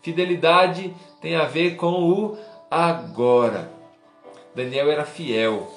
Fidelidade 0.02 0.92
tem 1.20 1.36
a 1.36 1.44
ver 1.44 1.76
com 1.76 1.92
o 1.92 2.36
agora. 2.68 3.70
Daniel 4.52 4.90
era 4.90 5.04
fiel 5.04 5.70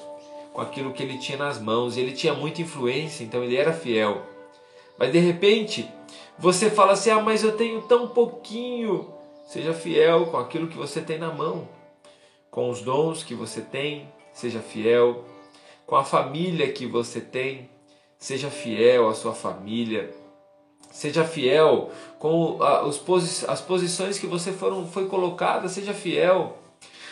com 0.52 0.62
aquilo 0.62 0.94
que 0.94 1.04
ele 1.04 1.20
tinha 1.20 1.38
nas 1.38 1.62
mãos, 1.62 1.96
ele 1.96 2.14
tinha 2.14 2.34
muita 2.34 2.64
influência, 2.64 3.24
então 3.24 3.44
ele 3.44 3.56
era 3.56 3.72
fiel. 3.72 4.24
Mas 4.98 5.12
de 5.12 5.20
repente, 5.20 5.88
você 6.40 6.72
fala 6.72 6.94
assim: 6.94 7.12
"Ah, 7.12 7.22
mas 7.22 7.44
eu 7.44 7.56
tenho 7.56 7.84
tão 7.84 8.08
pouquinho". 8.08 9.22
Seja 9.54 9.72
fiel 9.72 10.26
com 10.26 10.38
aquilo 10.38 10.68
que 10.68 10.76
você 10.76 11.00
tem 11.00 11.20
na 11.20 11.32
mão, 11.32 11.68
com 12.50 12.72
os 12.72 12.82
dons 12.82 13.24
que 13.24 13.36
você 13.36 13.62
tem, 13.62 14.12
seja 14.34 14.60
fiel, 14.60 15.26
com 15.86 15.96
a 15.96 16.04
família 16.04 16.72
que 16.72 16.88
você 16.88 17.22
tem, 17.22 17.70
seja 18.18 18.50
fiel 18.50 19.08
à 19.08 19.14
sua 19.14 19.36
família 19.36 20.12
Seja 20.94 21.24
fiel 21.24 21.90
com 22.20 22.60
as 22.62 23.62
posições 23.62 24.20
que 24.20 24.28
você 24.28 24.52
foram, 24.52 24.88
foi 24.88 25.08
colocada, 25.08 25.68
seja 25.68 25.92
fiel. 25.92 26.56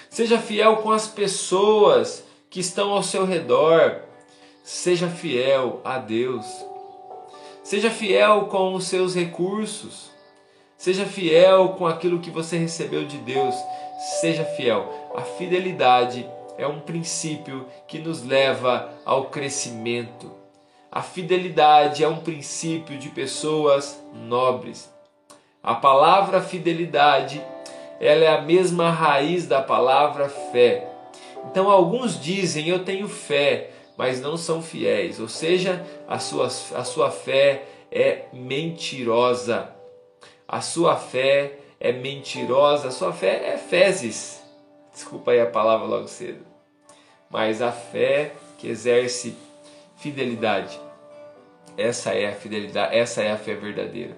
Seja 0.08 0.38
fiel 0.38 0.78
com 0.78 0.92
as 0.92 1.08
pessoas 1.08 2.24
que 2.48 2.60
estão 2.60 2.92
ao 2.92 3.02
seu 3.02 3.26
redor. 3.26 4.02
Seja 4.64 5.10
fiel 5.10 5.82
a 5.84 5.98
Deus. 5.98 6.46
Seja 7.64 7.90
fiel 7.90 8.46
com 8.46 8.76
os 8.76 8.86
seus 8.86 9.16
recursos. 9.16 10.11
Seja 10.82 11.06
fiel 11.06 11.76
com 11.78 11.86
aquilo 11.86 12.18
que 12.18 12.32
você 12.32 12.58
recebeu 12.58 13.06
de 13.06 13.20
Deus. 13.20 13.54
Seja 14.20 14.44
fiel. 14.44 14.92
A 15.16 15.22
fidelidade 15.22 16.28
é 16.58 16.66
um 16.66 16.80
princípio 16.80 17.68
que 17.88 18.00
nos 18.00 18.26
leva 18.26 18.90
ao 19.06 19.26
crescimento. 19.26 20.32
A 20.92 21.04
fidelidade 21.04 22.04
é 22.04 22.08
um 22.08 22.18
princípio 22.18 22.98
de 22.98 23.10
pessoas 23.10 24.04
nobres. 24.12 24.92
A 25.62 25.76
palavra 25.76 26.42
fidelidade, 26.42 27.40
ela 28.00 28.24
é 28.24 28.36
a 28.36 28.42
mesma 28.42 28.90
raiz 28.90 29.46
da 29.46 29.62
palavra 29.62 30.30
fé. 30.30 30.88
Então 31.46 31.70
alguns 31.70 32.20
dizem 32.20 32.70
eu 32.70 32.84
tenho 32.84 33.08
fé, 33.08 33.70
mas 33.96 34.20
não 34.20 34.36
são 34.36 34.64
fiéis, 34.64 35.20
ou 35.20 35.30
seja, 35.30 35.86
a 36.08 36.18
sua, 36.18 36.48
a 36.48 36.84
sua 36.84 37.12
fé 37.12 37.66
é 37.92 38.24
mentirosa. 38.34 39.80
A 40.52 40.60
sua 40.60 40.98
fé 40.98 41.60
é 41.80 41.94
mentirosa, 41.94 42.90
a 42.90 42.92
sua 42.92 43.14
fé 43.14 43.54
é 43.54 43.58
fezes. 43.58 44.44
Desculpa 44.92 45.32
aí 45.32 45.40
a 45.40 45.46
palavra 45.46 45.88
logo 45.88 46.10
cedo. 46.10 46.46
Mas 47.30 47.62
a 47.62 47.72
fé 47.72 48.34
que 48.58 48.68
exerce 48.68 49.34
fidelidade, 49.96 50.78
essa 51.78 52.12
é 52.12 52.28
a 52.28 52.36
fidelidade, 52.36 52.94
essa 52.94 53.22
é 53.22 53.32
a 53.32 53.38
fé 53.38 53.56
verdadeira. 53.56 54.18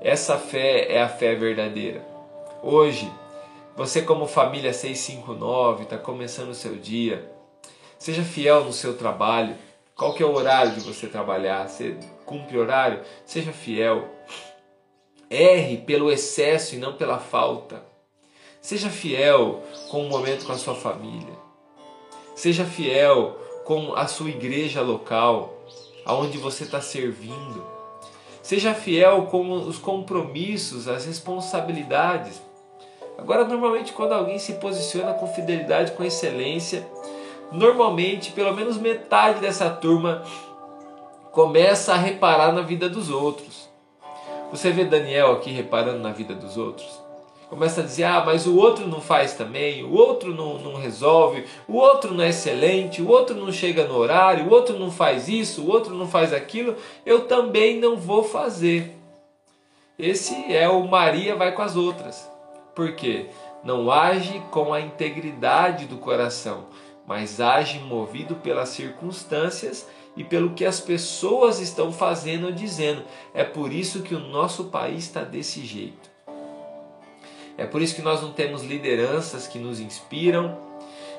Essa 0.00 0.38
fé 0.38 0.86
é 0.88 1.02
a 1.02 1.08
fé 1.08 1.34
verdadeira. 1.34 2.06
Hoje, 2.62 3.12
você 3.76 4.00
como 4.00 4.28
família 4.28 4.72
659 4.72 5.82
está 5.82 5.98
começando 5.98 6.50
o 6.50 6.54
seu 6.54 6.76
dia. 6.76 7.28
Seja 7.98 8.22
fiel 8.22 8.62
no 8.62 8.72
seu 8.72 8.96
trabalho. 8.96 9.56
Qual 9.96 10.14
que 10.14 10.22
é 10.22 10.26
o 10.26 10.34
horário 10.34 10.70
de 10.70 10.80
você 10.82 11.08
trabalhar? 11.08 11.68
Você 11.68 11.96
cumpre 12.24 12.56
horário? 12.56 13.00
Seja 13.26 13.52
fiel. 13.52 14.08
Erre 15.32 15.78
pelo 15.78 16.12
excesso 16.12 16.74
e 16.74 16.78
não 16.78 16.92
pela 16.92 17.18
falta. 17.18 17.82
Seja 18.60 18.90
fiel 18.90 19.62
com 19.90 20.04
o 20.04 20.08
momento 20.10 20.44
com 20.44 20.52
a 20.52 20.58
sua 20.58 20.74
família. 20.74 21.34
Seja 22.36 22.66
fiel 22.66 23.38
com 23.64 23.94
a 23.94 24.06
sua 24.06 24.28
igreja 24.28 24.82
local, 24.82 25.54
aonde 26.04 26.36
você 26.36 26.64
está 26.64 26.82
servindo. 26.82 27.64
Seja 28.42 28.74
fiel 28.74 29.22
com 29.30 29.52
os 29.52 29.78
compromissos, 29.78 30.86
as 30.86 31.06
responsabilidades. 31.06 32.42
Agora, 33.16 33.46
normalmente, 33.46 33.94
quando 33.94 34.12
alguém 34.12 34.38
se 34.38 34.52
posiciona 34.54 35.14
com 35.14 35.26
fidelidade, 35.28 35.92
com 35.92 36.04
excelência, 36.04 36.86
normalmente, 37.50 38.32
pelo 38.32 38.54
menos 38.54 38.76
metade 38.76 39.40
dessa 39.40 39.70
turma 39.70 40.22
começa 41.30 41.94
a 41.94 41.96
reparar 41.96 42.52
na 42.52 42.60
vida 42.60 42.86
dos 42.86 43.08
outros. 43.08 43.71
Você 44.52 44.70
vê 44.70 44.84
Daniel 44.84 45.32
aqui 45.32 45.50
reparando 45.50 46.00
na 46.00 46.12
vida 46.12 46.34
dos 46.34 46.58
outros? 46.58 47.00
Começa 47.48 47.80
a 47.80 47.84
dizer, 47.84 48.04
ah, 48.04 48.22
mas 48.24 48.46
o 48.46 48.54
outro 48.54 48.86
não 48.86 49.00
faz 49.00 49.32
também, 49.32 49.82
o 49.82 49.94
outro 49.94 50.34
não, 50.34 50.58
não 50.58 50.74
resolve, 50.74 51.46
o 51.66 51.76
outro 51.76 52.12
não 52.12 52.22
é 52.22 52.28
excelente, 52.28 53.00
o 53.00 53.08
outro 53.08 53.34
não 53.34 53.50
chega 53.50 53.86
no 53.86 53.96
horário, 53.96 54.46
o 54.46 54.50
outro 54.50 54.78
não 54.78 54.90
faz 54.90 55.26
isso, 55.26 55.62
o 55.62 55.70
outro 55.70 55.94
não 55.94 56.06
faz 56.06 56.34
aquilo, 56.34 56.76
eu 57.06 57.26
também 57.26 57.80
não 57.80 57.96
vou 57.96 58.22
fazer. 58.22 58.94
Esse 59.98 60.54
é 60.54 60.68
o 60.68 60.86
Maria 60.86 61.34
vai 61.34 61.52
com 61.52 61.62
as 61.62 61.74
outras. 61.74 62.30
Por 62.74 62.94
quê? 62.94 63.30
Não 63.64 63.90
age 63.90 64.38
com 64.50 64.74
a 64.74 64.82
integridade 64.82 65.86
do 65.86 65.96
coração, 65.96 66.66
mas 67.06 67.40
age 67.40 67.78
movido 67.78 68.34
pelas 68.34 68.68
circunstâncias 68.68 69.86
e 70.16 70.22
pelo 70.22 70.50
que 70.50 70.64
as 70.64 70.80
pessoas 70.80 71.58
estão 71.58 71.92
fazendo 71.92 72.46
ou 72.46 72.52
dizendo. 72.52 73.02
É 73.32 73.44
por 73.44 73.72
isso 73.72 74.02
que 74.02 74.14
o 74.14 74.20
nosso 74.20 74.64
país 74.64 75.04
está 75.04 75.22
desse 75.22 75.64
jeito. 75.64 76.10
É 77.56 77.66
por 77.66 77.80
isso 77.82 77.94
que 77.94 78.02
nós 78.02 78.20
não 78.22 78.32
temos 78.32 78.62
lideranças 78.62 79.46
que 79.46 79.58
nos 79.58 79.80
inspiram. 79.80 80.58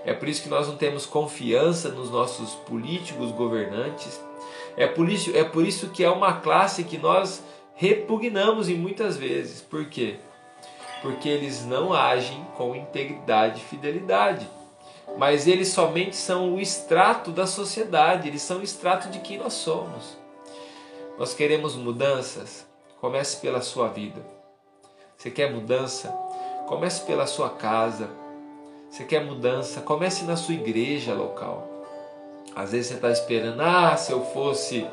É 0.05 0.13
por 0.13 0.27
isso 0.27 0.43
que 0.43 0.49
nós 0.49 0.67
não 0.67 0.75
temos 0.75 1.05
confiança 1.05 1.89
nos 1.89 2.09
nossos 2.11 2.55
políticos 2.55 3.31
governantes. 3.31 4.19
É 4.75 4.87
por 4.87 5.09
isso, 5.09 5.35
é 5.35 5.43
por 5.43 5.65
isso 5.65 5.89
que 5.89 6.03
é 6.03 6.09
uma 6.09 6.33
classe 6.33 6.83
que 6.83 6.97
nós 6.97 7.43
repugnamos 7.75 8.67
em 8.69 8.75
muitas 8.75 9.17
vezes. 9.17 9.61
Por 9.61 9.85
quê? 9.85 10.17
Porque 11.01 11.29
eles 11.29 11.65
não 11.65 11.93
agem 11.93 12.45
com 12.55 12.75
integridade 12.75 13.61
e 13.61 13.63
fidelidade 13.63 14.47
mas 15.17 15.47
eles 15.47 15.69
somente 15.69 16.15
são 16.15 16.53
o 16.53 16.59
extrato 16.59 17.31
da 17.31 17.45
sociedade, 17.45 18.27
eles 18.27 18.41
são 18.41 18.59
o 18.59 18.63
extrato 18.63 19.09
de 19.09 19.19
quem 19.19 19.37
nós 19.37 19.53
somos. 19.53 20.17
Nós 21.17 21.33
queremos 21.33 21.75
mudanças? 21.75 22.65
Comece 22.99 23.37
pela 23.37 23.61
sua 23.61 23.87
vida. 23.87 24.25
Você 25.17 25.29
quer 25.29 25.51
mudança? 25.51 26.09
Comece 26.67 27.01
pela 27.05 27.27
sua 27.27 27.49
casa. 27.49 28.09
Você 28.89 29.03
quer 29.03 29.23
mudança? 29.23 29.81
Comece 29.81 30.23
na 30.23 30.35
sua 30.35 30.55
igreja 30.55 31.13
local. 31.13 31.67
Às 32.55 32.71
vezes 32.71 32.87
você 32.87 32.93
está 32.95 33.11
esperando, 33.11 33.61
ah, 33.61 33.95
se 33.97 34.11
eu 34.11 34.23
fosse 34.25 34.85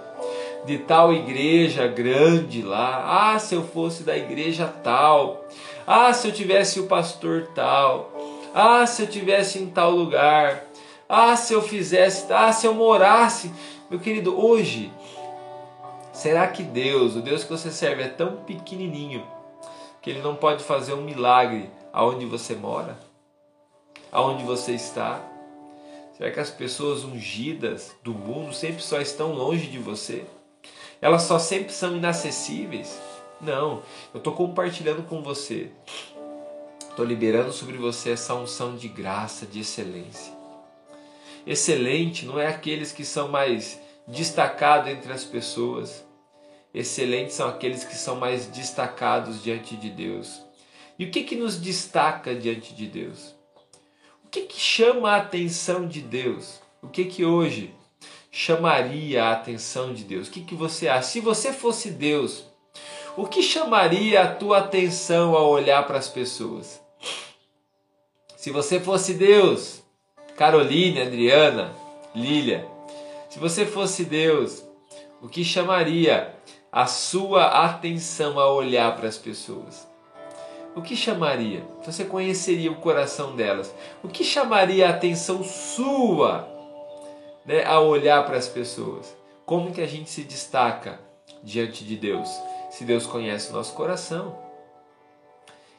de 0.65 0.79
tal 0.79 1.13
igreja 1.13 1.87
grande 1.87 2.63
lá, 2.63 3.33
ah, 3.33 3.39
se 3.39 3.55
eu 3.55 3.63
fosse 3.63 4.03
da 4.03 4.17
igreja 4.17 4.67
tal, 4.83 5.45
ah, 5.87 6.13
se 6.13 6.29
eu 6.29 6.33
tivesse 6.33 6.81
o 6.81 6.87
pastor 6.87 7.49
tal, 7.55 8.11
ah, 8.55 8.87
se 8.87 9.03
eu 9.03 9.07
tivesse 9.07 9.59
em 9.59 9.67
tal 9.71 9.91
lugar. 9.91 10.65
Ah, 11.09 11.37
se 11.37 11.53
eu 11.53 11.63
fizesse. 11.63 12.33
Ah, 12.33 12.53
se 12.53 12.67
eu 12.67 12.75
morasse. 12.75 13.53
Meu 13.89 13.99
querido, 13.99 14.39
hoje, 14.39 14.93
será 16.13 16.47
que 16.47 16.63
Deus, 16.63 17.17
o 17.17 17.21
Deus 17.21 17.45
que 17.45 17.51
você 17.51 17.71
serve, 17.71 18.03
é 18.03 18.09
tão 18.09 18.37
pequenininho 18.45 19.27
que 20.01 20.11
ele 20.11 20.23
não 20.23 20.35
pode 20.35 20.63
fazer 20.63 20.95
um 20.95 21.03
milagre 21.03 21.71
aonde 21.93 22.25
você 22.27 22.55
mora? 22.55 22.99
Aonde 24.13 24.45
você 24.45 24.73
está? 24.73 25.21
Será 26.17 26.31
que 26.31 26.41
as 26.41 26.51
pessoas 26.51 27.05
ungidas 27.05 27.95
do 28.03 28.13
mundo 28.13 28.53
sempre 28.53 28.83
só 28.83 29.01
estão 29.01 29.33
longe 29.33 29.67
de 29.67 29.79
você? 29.79 30.25
Elas 31.01 31.23
só 31.23 31.39
sempre 31.39 31.73
são 31.73 31.97
inacessíveis? 31.97 33.01
Não, 33.41 33.83
eu 34.13 34.19
estou 34.19 34.35
compartilhando 34.35 35.03
com 35.03 35.23
você 35.23 35.71
Estou 36.91 37.05
liberando 37.05 37.53
sobre 37.53 37.79
você 37.79 38.11
essa 38.11 38.35
unção 38.35 38.77
de 38.77 38.89
graça, 38.89 39.47
de 39.47 39.61
excelência. 39.61 40.35
Excelente 41.47 42.27
não 42.27 42.39
é 42.39 42.49
aqueles 42.49 42.93
que 42.93 43.05
são 43.05 43.29
mais 43.29 43.81
destacados 44.07 44.91
entre 44.91 45.13
as 45.13 45.25
pessoas. 45.25 46.05
Excelentes 46.75 47.37
são 47.37 47.49
aqueles 47.49 47.85
que 47.85 47.95
são 47.95 48.17
mais 48.17 48.47
destacados 48.47 49.43
diante 49.43 49.77
de 49.77 49.89
Deus. 49.89 50.43
E 50.99 51.05
o 51.05 51.11
que, 51.11 51.23
que 51.23 51.37
nos 51.37 51.59
destaca 51.59 52.35
diante 52.35 52.75
de 52.75 52.87
Deus? 52.87 53.35
O 54.25 54.29
que, 54.29 54.43
que 54.43 54.61
chama 54.61 55.13
a 55.13 55.17
atenção 55.17 55.87
de 55.87 56.01
Deus? 56.01 56.61
O 56.83 56.89
que, 56.89 57.05
que 57.05 57.25
hoje 57.25 57.73
chamaria 58.33 59.25
a 59.25 59.33
atenção 59.33 59.95
de 59.95 60.05
Deus? 60.05 60.29
O 60.29 60.31
que, 60.31 60.43
que 60.43 60.55
você 60.55 60.89
acha? 60.89 61.09
Se 61.09 61.21
você 61.21 61.53
fosse 61.53 61.91
Deus, 61.91 62.50
o 63.21 63.27
que 63.27 63.43
chamaria 63.43 64.23
a 64.23 64.35
tua 64.35 64.59
atenção 64.61 65.35
ao 65.35 65.51
olhar 65.51 65.87
para 65.87 65.99
as 65.99 66.09
pessoas? 66.09 66.81
Se 68.35 68.51
você 68.51 68.81
fosse 68.81 69.13
Deus, 69.13 69.83
Caroline, 70.39 71.03
Adriana, 71.03 71.71
Lília, 72.15 72.67
se 73.29 73.39
você 73.39 73.67
fosse 73.67 74.07
Deus, 74.07 74.65
o 75.21 75.29
que 75.29 75.45
chamaria 75.45 76.35
a 76.73 76.87
sua 76.87 77.67
atenção 77.67 78.41
a 78.41 78.51
olhar 78.51 78.97
para 78.97 79.07
as 79.07 79.19
pessoas? 79.19 79.87
O 80.75 80.81
que 80.81 80.97
chamaria? 80.97 81.63
Você 81.85 82.07
conheceria 82.07 82.73
o 82.73 82.77
coração 82.77 83.37
delas. 83.37 83.75
O 84.03 84.09
que 84.09 84.25
chamaria 84.25 84.87
a 84.87 84.91
atenção 84.91 85.45
sua 85.45 86.49
né, 87.45 87.67
a 87.67 87.81
olhar 87.81 88.25
para 88.25 88.39
as 88.39 88.49
pessoas? 88.49 89.15
Como 89.45 89.73
que 89.73 89.83
a 89.83 89.87
gente 89.87 90.09
se 90.09 90.23
destaca 90.23 90.99
diante 91.43 91.85
de 91.85 91.97
Deus? 91.97 92.31
Se 92.71 92.85
Deus 92.85 93.05
conhece 93.05 93.51
o 93.51 93.53
nosso 93.53 93.75
coração. 93.75 94.39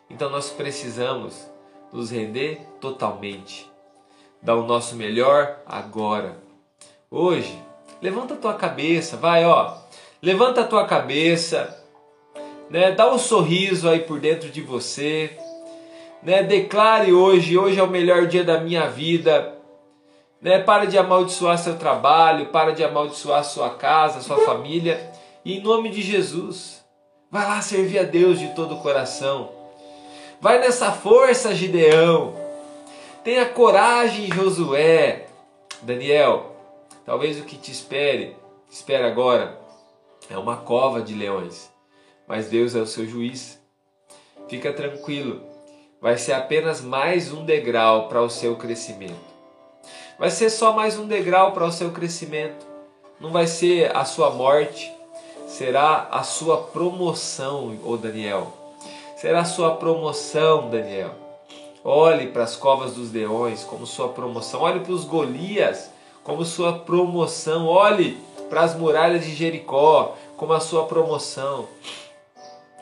Então 0.10 0.30
nós 0.30 0.50
precisamos 0.50 1.50
nos 1.92 2.12
render 2.12 2.68
totalmente. 2.80 3.70
Dar 4.42 4.56
o 4.56 4.66
nosso 4.66 4.96
melhor 4.96 5.60
agora. 5.66 6.38
Hoje, 7.10 7.58
levanta 8.02 8.34
a 8.34 8.38
tua 8.38 8.54
cabeça, 8.56 9.16
vai, 9.16 9.46
ó. 9.46 9.78
Levanta 10.22 10.62
a 10.62 10.68
tua 10.68 10.86
cabeça, 10.86 11.82
né? 12.70 12.92
Dá 12.92 13.12
um 13.12 13.18
sorriso 13.18 13.90
aí 13.90 14.00
por 14.00 14.20
dentro 14.20 14.50
de 14.50 14.62
você, 14.62 15.38
né? 16.22 16.44
Declare 16.44 17.14
hoje, 17.14 17.58
hoje 17.58 17.80
é 17.80 17.84
o 17.84 17.90
melhor 17.90 18.28
dia 18.28 18.44
da 18.44 18.60
minha 18.60 18.88
vida. 18.90 19.58
Né? 20.42 20.58
Para 20.60 20.86
de 20.86 20.98
amaldiçoar 20.98 21.58
seu 21.58 21.78
trabalho, 21.78 22.48
para 22.48 22.72
de 22.72 22.84
amaldiçoar 22.84 23.44
sua 23.44 23.70
casa, 23.72 24.22
sua 24.22 24.40
família. 24.40 25.12
E 25.46 25.58
em 25.58 25.62
nome 25.62 25.90
de 25.90 26.02
Jesus, 26.02 26.81
vai 27.32 27.48
lá 27.48 27.62
servir 27.62 28.00
a 28.00 28.04
Deus 28.04 28.38
de 28.38 28.50
todo 28.50 28.76
o 28.76 28.82
coração. 28.82 29.50
Vai 30.42 30.60
nessa 30.60 30.92
força, 30.92 31.56
Gideão. 31.56 32.36
Tenha 33.24 33.46
coragem, 33.46 34.28
Josué. 34.34 35.28
Daniel, 35.82 36.56
talvez 37.06 37.40
o 37.40 37.44
que 37.44 37.56
te 37.56 37.72
espere, 37.72 38.36
te 38.70 38.74
espera 38.74 39.08
agora, 39.08 39.60
é 40.30 40.38
uma 40.38 40.58
cova 40.58 41.02
de 41.02 41.14
leões. 41.14 41.72
Mas 42.28 42.48
Deus 42.48 42.76
é 42.76 42.80
o 42.80 42.88
seu 42.88 43.08
juiz. 43.08 43.60
fica 44.48 44.74
tranquilo. 44.74 45.42
Vai 46.02 46.18
ser 46.18 46.34
apenas 46.34 46.82
mais 46.82 47.32
um 47.32 47.46
degrau 47.46 48.10
para 48.10 48.22
o 48.22 48.30
seu 48.30 48.56
crescimento. 48.58 49.32
Vai 50.20 50.30
ser 50.30 50.50
só 50.50 50.74
mais 50.74 50.98
um 50.98 51.08
degrau 51.08 51.54
para 51.54 51.66
o 51.66 51.72
seu 51.72 51.92
crescimento. 51.92 52.66
Não 53.20 53.32
vai 53.32 53.48
ser 53.48 53.96
a 53.96 54.04
sua 54.04 54.32
morte, 54.32 54.92
será 55.52 56.08
a 56.10 56.24
sua 56.24 56.58
promoção, 56.58 57.78
ô 57.84 57.98
Daniel. 57.98 58.54
Será 59.18 59.42
a 59.42 59.46
sua 59.46 59.76
promoção, 59.76 60.70
Daniel. 60.70 61.12
Olhe 61.84 62.28
para 62.28 62.44
as 62.44 62.56
covas 62.56 62.94
dos 62.94 63.12
leões 63.12 63.64
como 63.64 63.86
sua 63.86 64.10
promoção. 64.10 64.62
Olhe 64.62 64.80
para 64.80 64.94
os 64.94 65.04
Golias 65.04 65.92
como 66.24 66.46
sua 66.46 66.80
promoção. 66.80 67.68
Olhe 67.68 68.18
para 68.50 68.62
as 68.62 68.76
muralhas 68.76 69.26
de 69.26 69.36
Jericó 69.36 70.16
como 70.38 70.54
a 70.54 70.60
sua 70.60 70.86
promoção. 70.86 71.68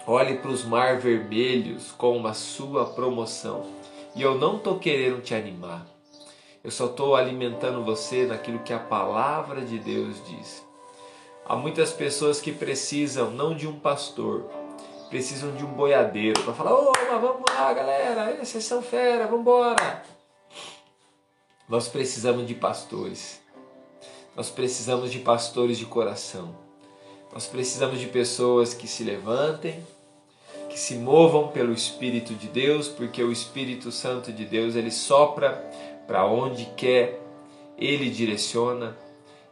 Olhe 0.05 0.37
para 0.37 0.51
os 0.51 0.63
mar 0.63 0.99
vermelhos 0.99 1.91
como 1.97 2.27
a 2.27 2.33
sua 2.33 2.85
promoção. 2.85 3.63
E 4.15 4.21
eu 4.21 4.35
não 4.35 4.57
estou 4.57 4.77
querendo 4.77 5.21
te 5.21 5.33
animar. 5.33 5.85
Eu 6.63 6.69
só 6.69 6.85
estou 6.85 7.15
alimentando 7.15 7.83
você 7.83 8.25
naquilo 8.25 8.59
que 8.59 8.73
a 8.73 8.79
palavra 8.79 9.61
de 9.61 9.79
Deus 9.79 10.17
diz. 10.27 10.68
Há 11.49 11.55
muitas 11.55 11.91
pessoas 11.91 12.39
que 12.39 12.51
precisam 12.51 13.31
não 13.31 13.55
de 13.55 13.67
um 13.67 13.79
pastor, 13.79 14.43
precisam 15.09 15.51
de 15.55 15.65
um 15.65 15.73
boiadeiro 15.73 16.43
para 16.43 16.53
falar: 16.53 16.75
Ô, 16.75 16.93
vamos 17.19 17.41
lá, 17.49 17.73
galera, 17.73 18.37
vocês 18.37 18.63
são 18.63 18.83
fera, 18.83 19.25
vamos 19.25 19.41
embora. 19.41 20.03
Nós 21.67 21.87
precisamos 21.87 22.45
de 22.45 22.53
pastores. 22.53 23.41
Nós 24.35 24.51
precisamos 24.51 25.11
de 25.11 25.17
pastores 25.17 25.79
de 25.79 25.87
coração. 25.87 26.55
Nós 27.33 27.47
precisamos 27.47 27.99
de 27.99 28.05
pessoas 28.05 28.75
que 28.75 28.87
se 28.87 29.03
levantem, 29.03 29.83
que 30.69 30.77
se 30.77 30.93
movam 30.93 31.47
pelo 31.47 31.73
Espírito 31.73 32.35
de 32.35 32.47
Deus, 32.47 32.87
porque 32.87 33.23
o 33.23 33.31
Espírito 33.31 33.91
Santo 33.91 34.31
de 34.31 34.45
Deus 34.45 34.75
ele 34.75 34.91
sopra 34.91 35.67
para 36.05 36.27
onde 36.27 36.65
quer, 36.77 37.19
ele 37.75 38.07
direciona 38.11 38.95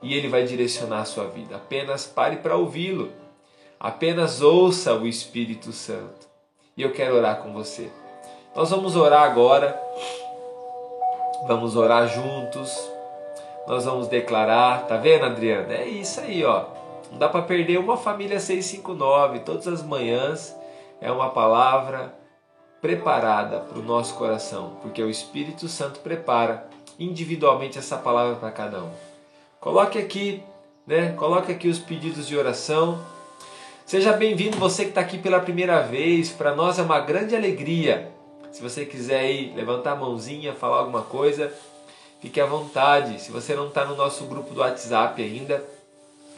e 0.02 0.14
ele 0.14 0.28
vai 0.28 0.44
direcionar 0.44 1.02
a 1.02 1.06
sua 1.06 1.26
vida. 1.26 1.56
Apenas 1.56 2.06
pare 2.06 2.38
para 2.38 2.56
ouvi-lo. 2.56 3.12
Apenas 3.80 4.42
ouça 4.42 4.94
o 4.94 5.08
Espírito 5.08 5.72
Santo. 5.72 6.28
E 6.76 6.82
eu 6.82 6.92
quero 6.92 7.16
orar 7.16 7.42
com 7.42 7.54
você. 7.54 7.92
Nós 8.56 8.70
vamos 8.70 8.96
orar 8.96 9.24
agora. 9.24 9.80
Vamos 11.48 11.76
orar 11.76 12.08
juntos. 12.08 12.76
Nós 13.68 13.86
vamos 13.86 14.08
declarar, 14.08 14.88
tá 14.88 14.98
vendo, 14.98 15.26
Adriana? 15.26 15.74
É 15.74 15.88
isso 15.88 16.22
aí, 16.22 16.44
ó. 16.44 16.66
Não 17.12 17.18
dá 17.18 17.28
para 17.28 17.42
perder 17.42 17.78
uma 17.78 17.98
família 17.98 18.40
659 18.40 19.40
todas 19.40 19.68
as 19.68 19.84
manhãs. 19.84 20.56
É 21.02 21.12
uma 21.12 21.30
palavra 21.30 22.14
preparada 22.82 23.60
para 23.60 23.80
o 23.80 23.84
nosso 23.84 24.16
coração, 24.16 24.78
porque 24.82 25.02
o 25.02 25.10
Espírito 25.10 25.68
Santo 25.68 26.00
prepara 26.00 26.68
individualmente 27.00 27.78
essa 27.78 27.98
palavra 27.98 28.36
para 28.36 28.52
cada 28.52 28.84
um. 28.84 28.92
Coloque 29.60 29.98
aqui, 29.98 30.44
né? 30.86 31.14
Coloque 31.14 31.52
aqui 31.52 31.68
os 31.68 31.80
pedidos 31.80 32.28
de 32.28 32.38
oração. 32.38 33.04
Seja 33.86 34.14
bem-vindo 34.14 34.58
você 34.58 34.84
que 34.84 34.90
está 34.90 35.02
aqui 35.02 35.18
pela 35.18 35.40
primeira 35.40 35.82
vez. 35.82 36.30
Para 36.30 36.56
nós 36.56 36.78
é 36.78 36.84
uma 36.84 37.00
grande 37.00 37.36
alegria. 37.36 38.12
Se 38.52 38.62
você 38.62 38.86
quiser 38.86 39.20
aí 39.20 39.54
levantar 39.56 39.94
a 39.94 39.96
mãozinha, 39.96 40.54
falar 40.54 40.78
alguma 40.78 41.02
coisa, 41.02 41.52
fique 42.22 42.40
à 42.40 42.46
vontade. 42.46 43.20
Se 43.20 43.32
você 43.32 43.56
não 43.56 43.68
está 43.68 43.84
no 43.84 43.96
nosso 43.96 44.26
grupo 44.26 44.54
do 44.54 44.60
WhatsApp 44.60 45.22
ainda, 45.22 45.64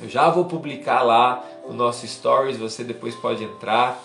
eu 0.02 0.08
já 0.08 0.30
vou 0.30 0.46
publicar 0.46 1.04
lá 1.04 1.44
o 1.66 1.74
nosso 1.74 2.08
Stories. 2.08 2.58
Você 2.58 2.86
depois 2.86 3.16
pode 3.16 3.44
entrar 3.44 4.02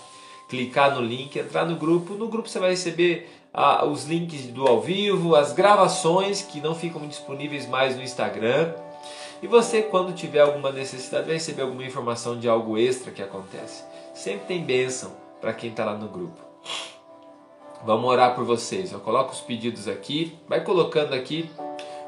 clicar 0.48 0.94
no 0.94 1.00
link, 1.00 1.38
entrar 1.38 1.64
no 1.64 1.76
grupo. 1.76 2.14
No 2.14 2.28
grupo 2.28 2.48
você 2.48 2.58
vai 2.58 2.70
receber 2.70 3.30
ah, 3.52 3.84
os 3.84 4.04
links 4.06 4.46
do 4.48 4.66
ao 4.66 4.80
vivo, 4.80 5.34
as 5.34 5.52
gravações 5.52 6.42
que 6.42 6.60
não 6.60 6.74
ficam 6.74 7.06
disponíveis 7.06 7.66
mais 7.68 7.96
no 7.96 8.02
Instagram. 8.02 8.72
E 9.44 9.46
você, 9.46 9.82
quando 9.82 10.14
tiver 10.14 10.40
alguma 10.40 10.72
necessidade, 10.72 11.26
vai 11.26 11.34
receber 11.34 11.60
alguma 11.60 11.84
informação 11.84 12.40
de 12.40 12.48
algo 12.48 12.78
extra 12.78 13.12
que 13.12 13.22
acontece. 13.22 13.84
Sempre 14.14 14.46
tem 14.46 14.64
bênção 14.64 15.12
para 15.38 15.52
quem 15.52 15.68
está 15.68 15.84
lá 15.84 15.92
no 15.92 16.08
grupo. 16.08 16.40
Vamos 17.84 18.08
orar 18.08 18.34
por 18.34 18.42
vocês. 18.42 18.90
Eu 18.90 19.00
coloco 19.00 19.34
os 19.34 19.42
pedidos 19.42 19.86
aqui, 19.86 20.34
vai 20.48 20.64
colocando 20.64 21.12
aqui 21.12 21.50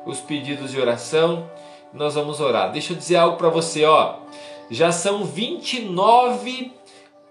os 0.07 0.19
pedidos 0.19 0.71
de 0.71 0.81
oração. 0.81 1.47
Nós 1.93 2.15
vamos 2.15 2.41
orar. 2.41 2.73
Deixa 2.73 2.95
eu 2.95 2.97
dizer 2.97 3.17
algo 3.17 3.37
para 3.37 3.51
você, 3.51 3.85
ó. 3.85 4.15
Já 4.71 4.91
são 4.91 5.23
29 5.23 6.73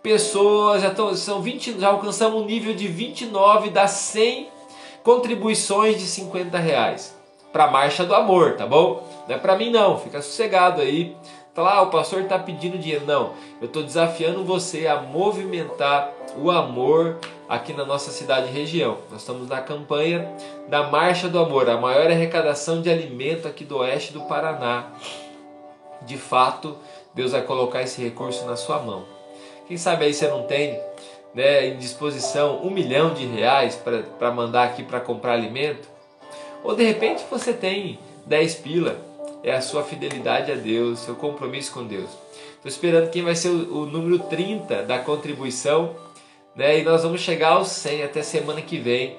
pessoas, 0.04 0.84
já, 0.84 0.90
estão, 0.90 1.16
são 1.16 1.42
20, 1.42 1.80
já 1.80 1.88
alcançamos 1.88 2.44
um 2.44 2.46
nível 2.46 2.76
de 2.76 2.88
29 2.88 3.72
das 3.72 3.90
100 3.90 4.50
contribuições 5.04 5.98
de 5.98 6.06
50 6.06 6.60
reais 6.60 7.16
para 7.56 7.64
a 7.64 7.72
Marcha 7.72 8.04
do 8.04 8.14
Amor, 8.14 8.58
tá 8.58 8.68
bom? 8.68 9.02
Não 9.30 9.34
é 9.34 9.40
para 9.40 9.56
mim 9.56 9.70
não, 9.70 9.98
fica 9.98 10.22
sossegado 10.22 10.82
aí. 10.82 11.16
Tá 11.54 11.62
lá, 11.62 11.82
o 11.84 11.88
pastor 11.88 12.24
está 12.24 12.38
pedindo 12.38 12.78
dinheiro. 12.78 13.06
Não, 13.06 13.32
eu 13.62 13.68
estou 13.68 13.82
desafiando 13.82 14.44
você 14.44 14.88
a 14.88 15.00
movimentar 15.00 16.12
o 16.38 16.52
amor 16.52 17.18
aqui 17.48 17.72
na 17.72 17.86
nossa 17.86 18.12
cidade 18.12 18.50
e 18.50 18.52
região. 18.52 18.98
Nós 19.10 19.22
estamos 19.22 19.48
na 19.48 19.62
campanha 19.62 20.30
da 20.68 20.84
Marcha 20.84 21.30
do 21.30 21.40
Amor, 21.40 21.70
a 21.70 21.78
maior 21.78 22.08
arrecadação 22.08 22.82
de 22.82 22.90
alimento 22.90 23.48
aqui 23.48 23.64
do 23.64 23.78
oeste 23.78 24.12
do 24.12 24.24
Paraná. 24.24 24.88
De 26.02 26.18
fato, 26.18 26.76
Deus 27.14 27.32
vai 27.32 27.44
colocar 27.44 27.82
esse 27.84 28.04
recurso 28.04 28.46
na 28.46 28.58
sua 28.58 28.80
mão. 28.80 29.06
Quem 29.66 29.78
sabe 29.78 30.04
aí 30.04 30.14
você 30.14 30.28
não 30.28 30.44
tem 30.44 30.78
né, 31.34 31.68
em 31.68 31.78
disposição 31.78 32.60
um 32.66 32.70
milhão 32.70 33.14
de 33.14 33.26
reais 33.26 33.82
para 34.20 34.30
mandar 34.30 34.66
aqui 34.66 34.84
para 34.84 35.00
comprar 35.00 35.32
alimento? 35.32 35.95
Ou 36.66 36.76
de 36.76 36.84
repente 36.84 37.24
você 37.30 37.54
tem 37.54 38.00
10 38.26 38.56
pila, 38.56 39.00
é 39.44 39.54
a 39.54 39.62
sua 39.62 39.84
fidelidade 39.84 40.52
a 40.52 40.56
Deus, 40.56 41.00
seu 41.00 41.14
compromisso 41.14 41.72
com 41.72 41.86
Deus. 41.86 42.10
Estou 42.56 42.70
esperando 42.70 43.12
quem 43.12 43.22
vai 43.22 43.36
ser 43.36 43.50
o, 43.50 43.84
o, 43.84 43.86
número 43.86 44.18
30 44.18 44.82
da 44.82 44.98
contribuição, 44.98 45.96
né? 46.56 46.80
E 46.80 46.84
nós 46.84 47.04
vamos 47.04 47.22
chegar 47.22 47.50
aos 47.50 47.68
100 47.68 48.04
até 48.04 48.24
semana 48.24 48.64
que 48.64 48.80
vem. 48.80 49.16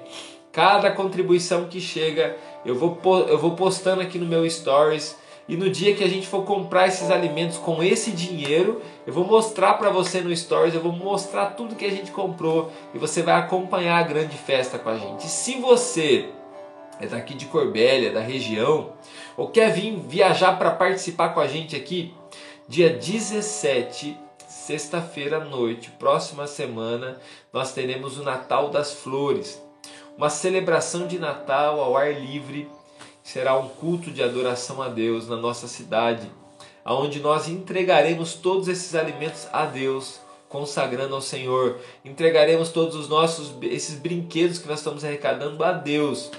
Cada 0.51 0.91
contribuição 0.91 1.67
que 1.67 1.81
chega, 1.81 2.37
eu 2.65 2.75
vou, 2.75 2.99
eu 3.29 3.39
vou 3.39 3.53
postando 3.53 4.03
aqui 4.03 4.19
no 4.19 4.27
meu 4.27 4.49
stories 4.51 5.17
e 5.49 5.57
no 5.57 5.71
dia 5.71 5.95
que 5.95 6.03
a 6.03 6.09
gente 6.09 6.27
for 6.27 6.45
comprar 6.45 6.89
esses 6.89 7.09
alimentos 7.09 7.59
com 7.59 7.81
esse 7.81 8.11
dinheiro, 8.11 8.83
eu 9.07 9.13
vou 9.13 9.25
mostrar 9.25 9.75
para 9.75 9.91
você 9.91 10.21
no 10.21 10.35
Stories, 10.35 10.75
eu 10.75 10.81
vou 10.81 10.91
mostrar 10.91 11.51
tudo 11.51 11.77
que 11.77 11.85
a 11.85 11.91
gente 11.91 12.11
comprou 12.11 12.73
e 12.93 12.99
você 12.99 13.23
vai 13.23 13.37
acompanhar 13.37 13.99
a 13.99 14.03
grande 14.03 14.37
festa 14.37 14.77
com 14.77 14.89
a 14.89 14.99
gente. 14.99 15.27
E 15.27 15.31
se 15.31 15.61
você 15.61 16.31
é 17.01 17.07
daqui 17.07 17.35
de 17.35 17.47
Corbélia, 17.47 18.13
da 18.13 18.21
região, 18.21 18.93
ou 19.37 19.49
quer 19.49 19.73
vir 19.73 19.99
viajar 20.09 20.59
para 20.59 20.71
participar 20.71 21.31
com 21.31 21.41
a 21.41 21.47
gente 21.47 21.77
aqui, 21.77 22.15
dia 22.69 22.91
17, 22.91 24.19
sexta-feira 24.49 25.39
à 25.39 25.45
noite, 25.45 25.91
próxima 25.99 26.47
semana, 26.47 27.21
nós 27.53 27.73
teremos 27.73 28.19
o 28.19 28.23
Natal 28.23 28.71
das 28.71 28.93
Flores, 28.93 29.61
uma 30.17 30.31
celebração 30.31 31.07
de 31.07 31.19
Natal 31.19 31.79
ao 31.81 31.97
ar 31.97 32.13
livre 32.13 32.69
será 33.27 33.59
um 33.59 33.69
culto 33.69 34.11
de 34.13 34.23
adoração 34.23 34.81
a 34.81 34.89
Deus 34.89 35.29
na 35.29 35.37
nossa 35.37 35.67
cidade, 35.67 36.31
aonde 36.85 37.19
nós 37.19 37.49
entregaremos 37.49 38.35
todos 38.35 38.69
esses 38.69 38.95
alimentos 38.95 39.49
a 39.53 39.67
Deus, 39.67 40.21
consagrando 40.49 41.15
ao 41.15 41.21
Senhor. 41.21 41.81
Entregaremos 42.05 42.71
todos 42.71 42.95
os 42.95 43.09
nossos 43.09 43.53
esses 43.63 43.99
brinquedos 43.99 44.59
que 44.59 44.69
nós 44.69 44.79
estamos 44.79 45.05
arrecadando 45.05 45.63
a 45.65 45.73
Deus. 45.73 46.31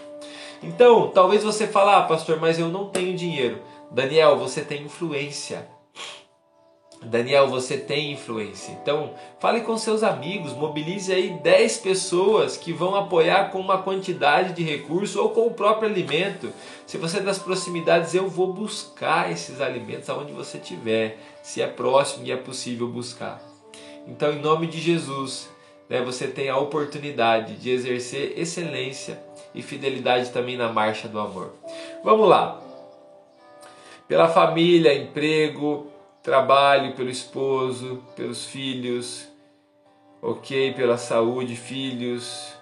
Então, 0.62 1.10
talvez 1.10 1.44
você 1.44 1.68
fale, 1.68 1.92
ah, 1.92 2.04
pastor, 2.04 2.40
mas 2.40 2.60
eu 2.60 2.68
não 2.68 2.90
tenho 2.90 3.16
dinheiro. 3.16 3.62
Daniel, 3.92 4.38
você 4.38 4.62
tem 4.62 4.84
influência. 4.84 5.68
Daniel, 7.04 7.48
você 7.48 7.78
tem 7.78 8.12
influência. 8.12 8.72
Então, 8.82 9.14
fale 9.40 9.62
com 9.62 9.78
seus 9.78 10.02
amigos, 10.02 10.54
mobilize 10.54 11.14
aí 11.14 11.30
10 11.30 11.78
pessoas 11.78 12.58
que 12.58 12.74
vão 12.74 12.96
apoiar 12.96 13.52
com 13.52 13.60
uma 13.60 13.78
quantidade 13.78 14.54
de 14.54 14.64
recurso 14.64 15.22
ou 15.22 15.30
com 15.30 15.46
o 15.46 15.54
próprio 15.54 15.90
alimento. 15.90 16.52
Se 16.88 16.98
você 16.98 17.18
é 17.18 17.22
das 17.22 17.38
proximidades, 17.38 18.16
eu 18.16 18.28
vou 18.28 18.52
buscar 18.52 19.32
esses 19.32 19.62
alimentos 19.62 20.10
aonde 20.10 20.34
você 20.34 20.58
estiver, 20.58 21.20
se 21.44 21.62
é 21.62 21.68
próximo 21.68 22.26
e 22.26 22.32
é 22.32 22.38
possível 22.38 22.88
buscar. 22.88 23.42
Então, 24.08 24.34
em 24.34 24.42
nome 24.42 24.66
de 24.66 24.80
Jesus, 24.80 25.50
né, 25.88 26.02
você 26.02 26.28
tem 26.28 26.50
a 26.50 26.58
oportunidade 26.58 27.56
de 27.58 27.70
exercer 27.70 28.34
excelência 28.38 29.27
e 29.54 29.62
fidelidade 29.62 30.32
também 30.32 30.58
na 30.58 30.72
marcha 30.72 31.08
do 31.08 31.20
amor. 31.20 31.54
Vamos 32.04 32.28
lá. 32.28 32.60
Pela 34.08 34.28
família, 34.30 34.94
emprego, 34.94 35.88
trabalho, 36.24 36.94
pelo 36.94 37.10
esposo, 37.10 38.04
pelos 38.16 38.46
filhos, 38.46 39.28
ok? 40.22 40.74
Pela 40.74 40.98
saúde, 40.98 41.56
filhos, 41.56 42.54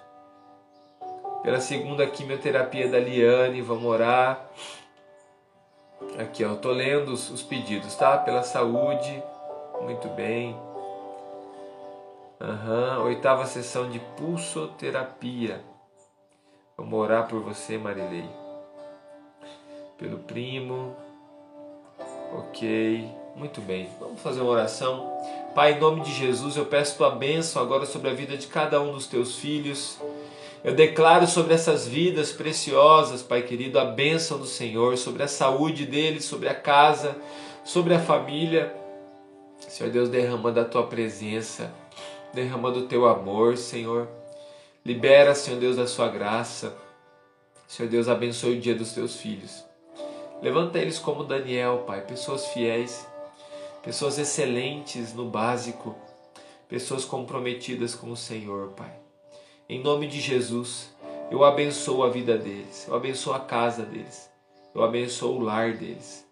pela 1.44 1.62
segunda 1.62 2.08
quimioterapia 2.08 2.88
da 2.90 3.00
Liane, 3.00 3.62
vamos 3.62 3.86
orar. 3.86 4.50
Aqui, 6.20 6.44
ó, 6.44 6.56
tô 6.56 6.72
lendo 6.72 7.10
os, 7.10 7.30
os 7.30 7.44
pedidos, 7.44 7.96
tá? 7.96 8.18
Pela 8.18 8.42
saúde, 8.42 9.24
muito 9.82 10.08
bem. 10.10 10.56
Uhum. 12.40 13.06
Oitava 13.06 13.46
sessão 13.46 13.90
de 13.90 14.00
pulsoterapia. 14.18 15.62
Vamos 16.78 17.00
orar 17.00 17.28
por 17.28 17.42
você, 17.42 17.78
Marilei. 17.78 18.30
Pelo 19.98 20.20
primo. 20.20 20.96
Ok. 22.34 23.10
Muito 23.36 23.62
bem. 23.62 23.90
Vamos 24.00 24.22
fazer 24.22 24.42
uma 24.42 24.52
oração. 24.52 25.12
Pai, 25.54 25.74
em 25.74 25.80
nome 25.80 26.02
de 26.02 26.12
Jesus, 26.12 26.58
eu 26.58 26.66
peço 26.66 26.98
tua 26.98 27.12
bênção 27.12 27.62
agora 27.62 27.86
sobre 27.86 28.10
a 28.10 28.14
vida 28.14 28.36
de 28.36 28.48
cada 28.48 28.82
um 28.82 28.92
dos 28.92 29.08
teus 29.08 29.38
filhos. 29.38 30.00
Eu 30.64 30.74
declaro 30.74 31.28
sobre 31.28 31.54
essas 31.54 31.88
vidas 31.88 32.32
preciosas, 32.32 33.22
Pai 33.22 33.44
querido, 33.44 33.80
a 33.80 33.86
bênção 33.86 34.38
do 34.38 34.46
Senhor, 34.46 34.98
sobre 34.98 35.24
a 35.24 35.28
saúde 35.28 35.86
deles, 35.86 36.26
sobre 36.26 36.50
a 36.50 36.56
casa, 36.56 37.16
sobre 37.64 37.94
a 37.94 38.00
família. 38.00 38.76
Senhor 39.60 39.92
Deus, 39.92 40.10
derramando 40.10 40.60
a 40.60 40.66
tua 40.66 40.88
presença, 40.88 41.72
derramando 42.34 42.80
o 42.80 42.88
teu 42.88 43.06
amor, 43.06 43.58
Senhor. 43.58 44.08
Libera, 44.86 45.34
Senhor 45.34 45.60
Deus, 45.60 45.78
da 45.78 45.88
sua 45.88 46.08
graça. 46.10 46.78
Senhor 47.68 47.90
Deus, 47.90 48.08
abençoe 48.08 48.56
o 48.56 48.62
dia 48.62 48.76
dos 48.76 48.94
teus 48.94 49.16
filhos. 49.16 49.66
Levanta 50.44 50.78
eles 50.78 51.00
como 51.00 51.24
Daniel, 51.24 51.86
Pai, 51.88 52.02
pessoas 52.06 52.46
fiéis, 52.50 53.08
pessoas 53.82 54.20
excelentes 54.20 55.12
no 55.12 55.28
básico, 55.28 55.96
pessoas 56.70 57.04
comprometidas 57.04 57.96
com 57.96 58.12
o 58.12 58.16
Senhor, 58.16 58.74
Pai. 58.74 58.94
Em 59.68 59.82
nome 59.82 60.08
de 60.08 60.22
Jesus, 60.22 60.94
eu 61.32 61.44
abençoo 61.44 62.04
a 62.04 62.10
vida 62.12 62.38
deles, 62.38 62.86
eu 62.88 62.94
abençoo 62.94 63.34
a 63.34 63.40
casa 63.40 63.82
deles, 63.82 64.30
eu 64.76 64.84
abençoo 64.84 65.36
o 65.36 65.42
lar 65.42 65.74
deles. 65.74 66.24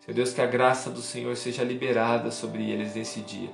Senhor 0.00 0.14
Deus, 0.14 0.32
que 0.32 0.40
a 0.40 0.46
graça 0.46 0.88
do 0.88 1.02
Senhor 1.02 1.36
seja 1.36 1.62
liberada 1.62 2.30
sobre 2.30 2.70
eles 2.70 2.94
nesse 2.94 3.20
dia. 3.20 3.50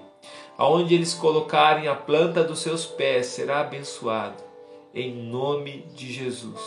Aonde 0.59 0.93
eles 0.93 1.15
colocarem 1.15 1.87
a 1.87 1.95
planta 1.95 2.43
dos 2.43 2.59
seus 2.59 2.85
pés 2.85 3.27
será 3.27 3.61
abençoado, 3.61 4.43
em 4.93 5.15
nome 5.15 5.87
de 5.95 6.13
Jesus. 6.13 6.61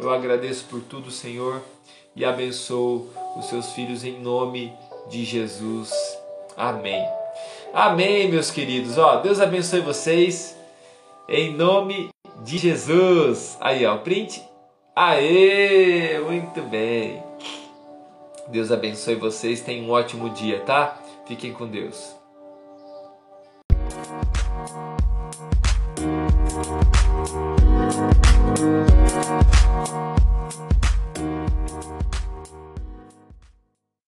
Eu 0.00 0.12
agradeço 0.12 0.64
por 0.64 0.80
tudo, 0.80 1.08
Senhor, 1.08 1.62
e 2.16 2.24
abençoo 2.24 3.08
os 3.36 3.46
seus 3.46 3.70
filhos 3.74 4.02
em 4.02 4.18
nome 4.18 4.72
de 5.08 5.24
Jesus. 5.24 5.92
Amém. 6.56 7.06
Amém, 7.72 8.28
meus 8.28 8.50
queridos. 8.50 8.98
Ó, 8.98 9.20
Deus 9.20 9.40
abençoe 9.40 9.80
vocês. 9.80 10.58
Em 11.28 11.54
nome 11.54 12.10
de 12.42 12.58
Jesus. 12.58 13.56
Aí, 13.60 13.86
ó, 13.86 13.98
print. 13.98 14.42
Aê! 14.96 16.18
Muito 16.18 16.60
bem. 16.62 17.22
Deus 18.48 18.72
abençoe 18.72 19.14
vocês. 19.14 19.60
Tenham 19.60 19.86
um 19.86 19.92
ótimo 19.92 20.28
dia, 20.30 20.60
tá? 20.62 21.00
Fiquem 21.24 21.52
com 21.52 21.68
Deus. 21.68 22.21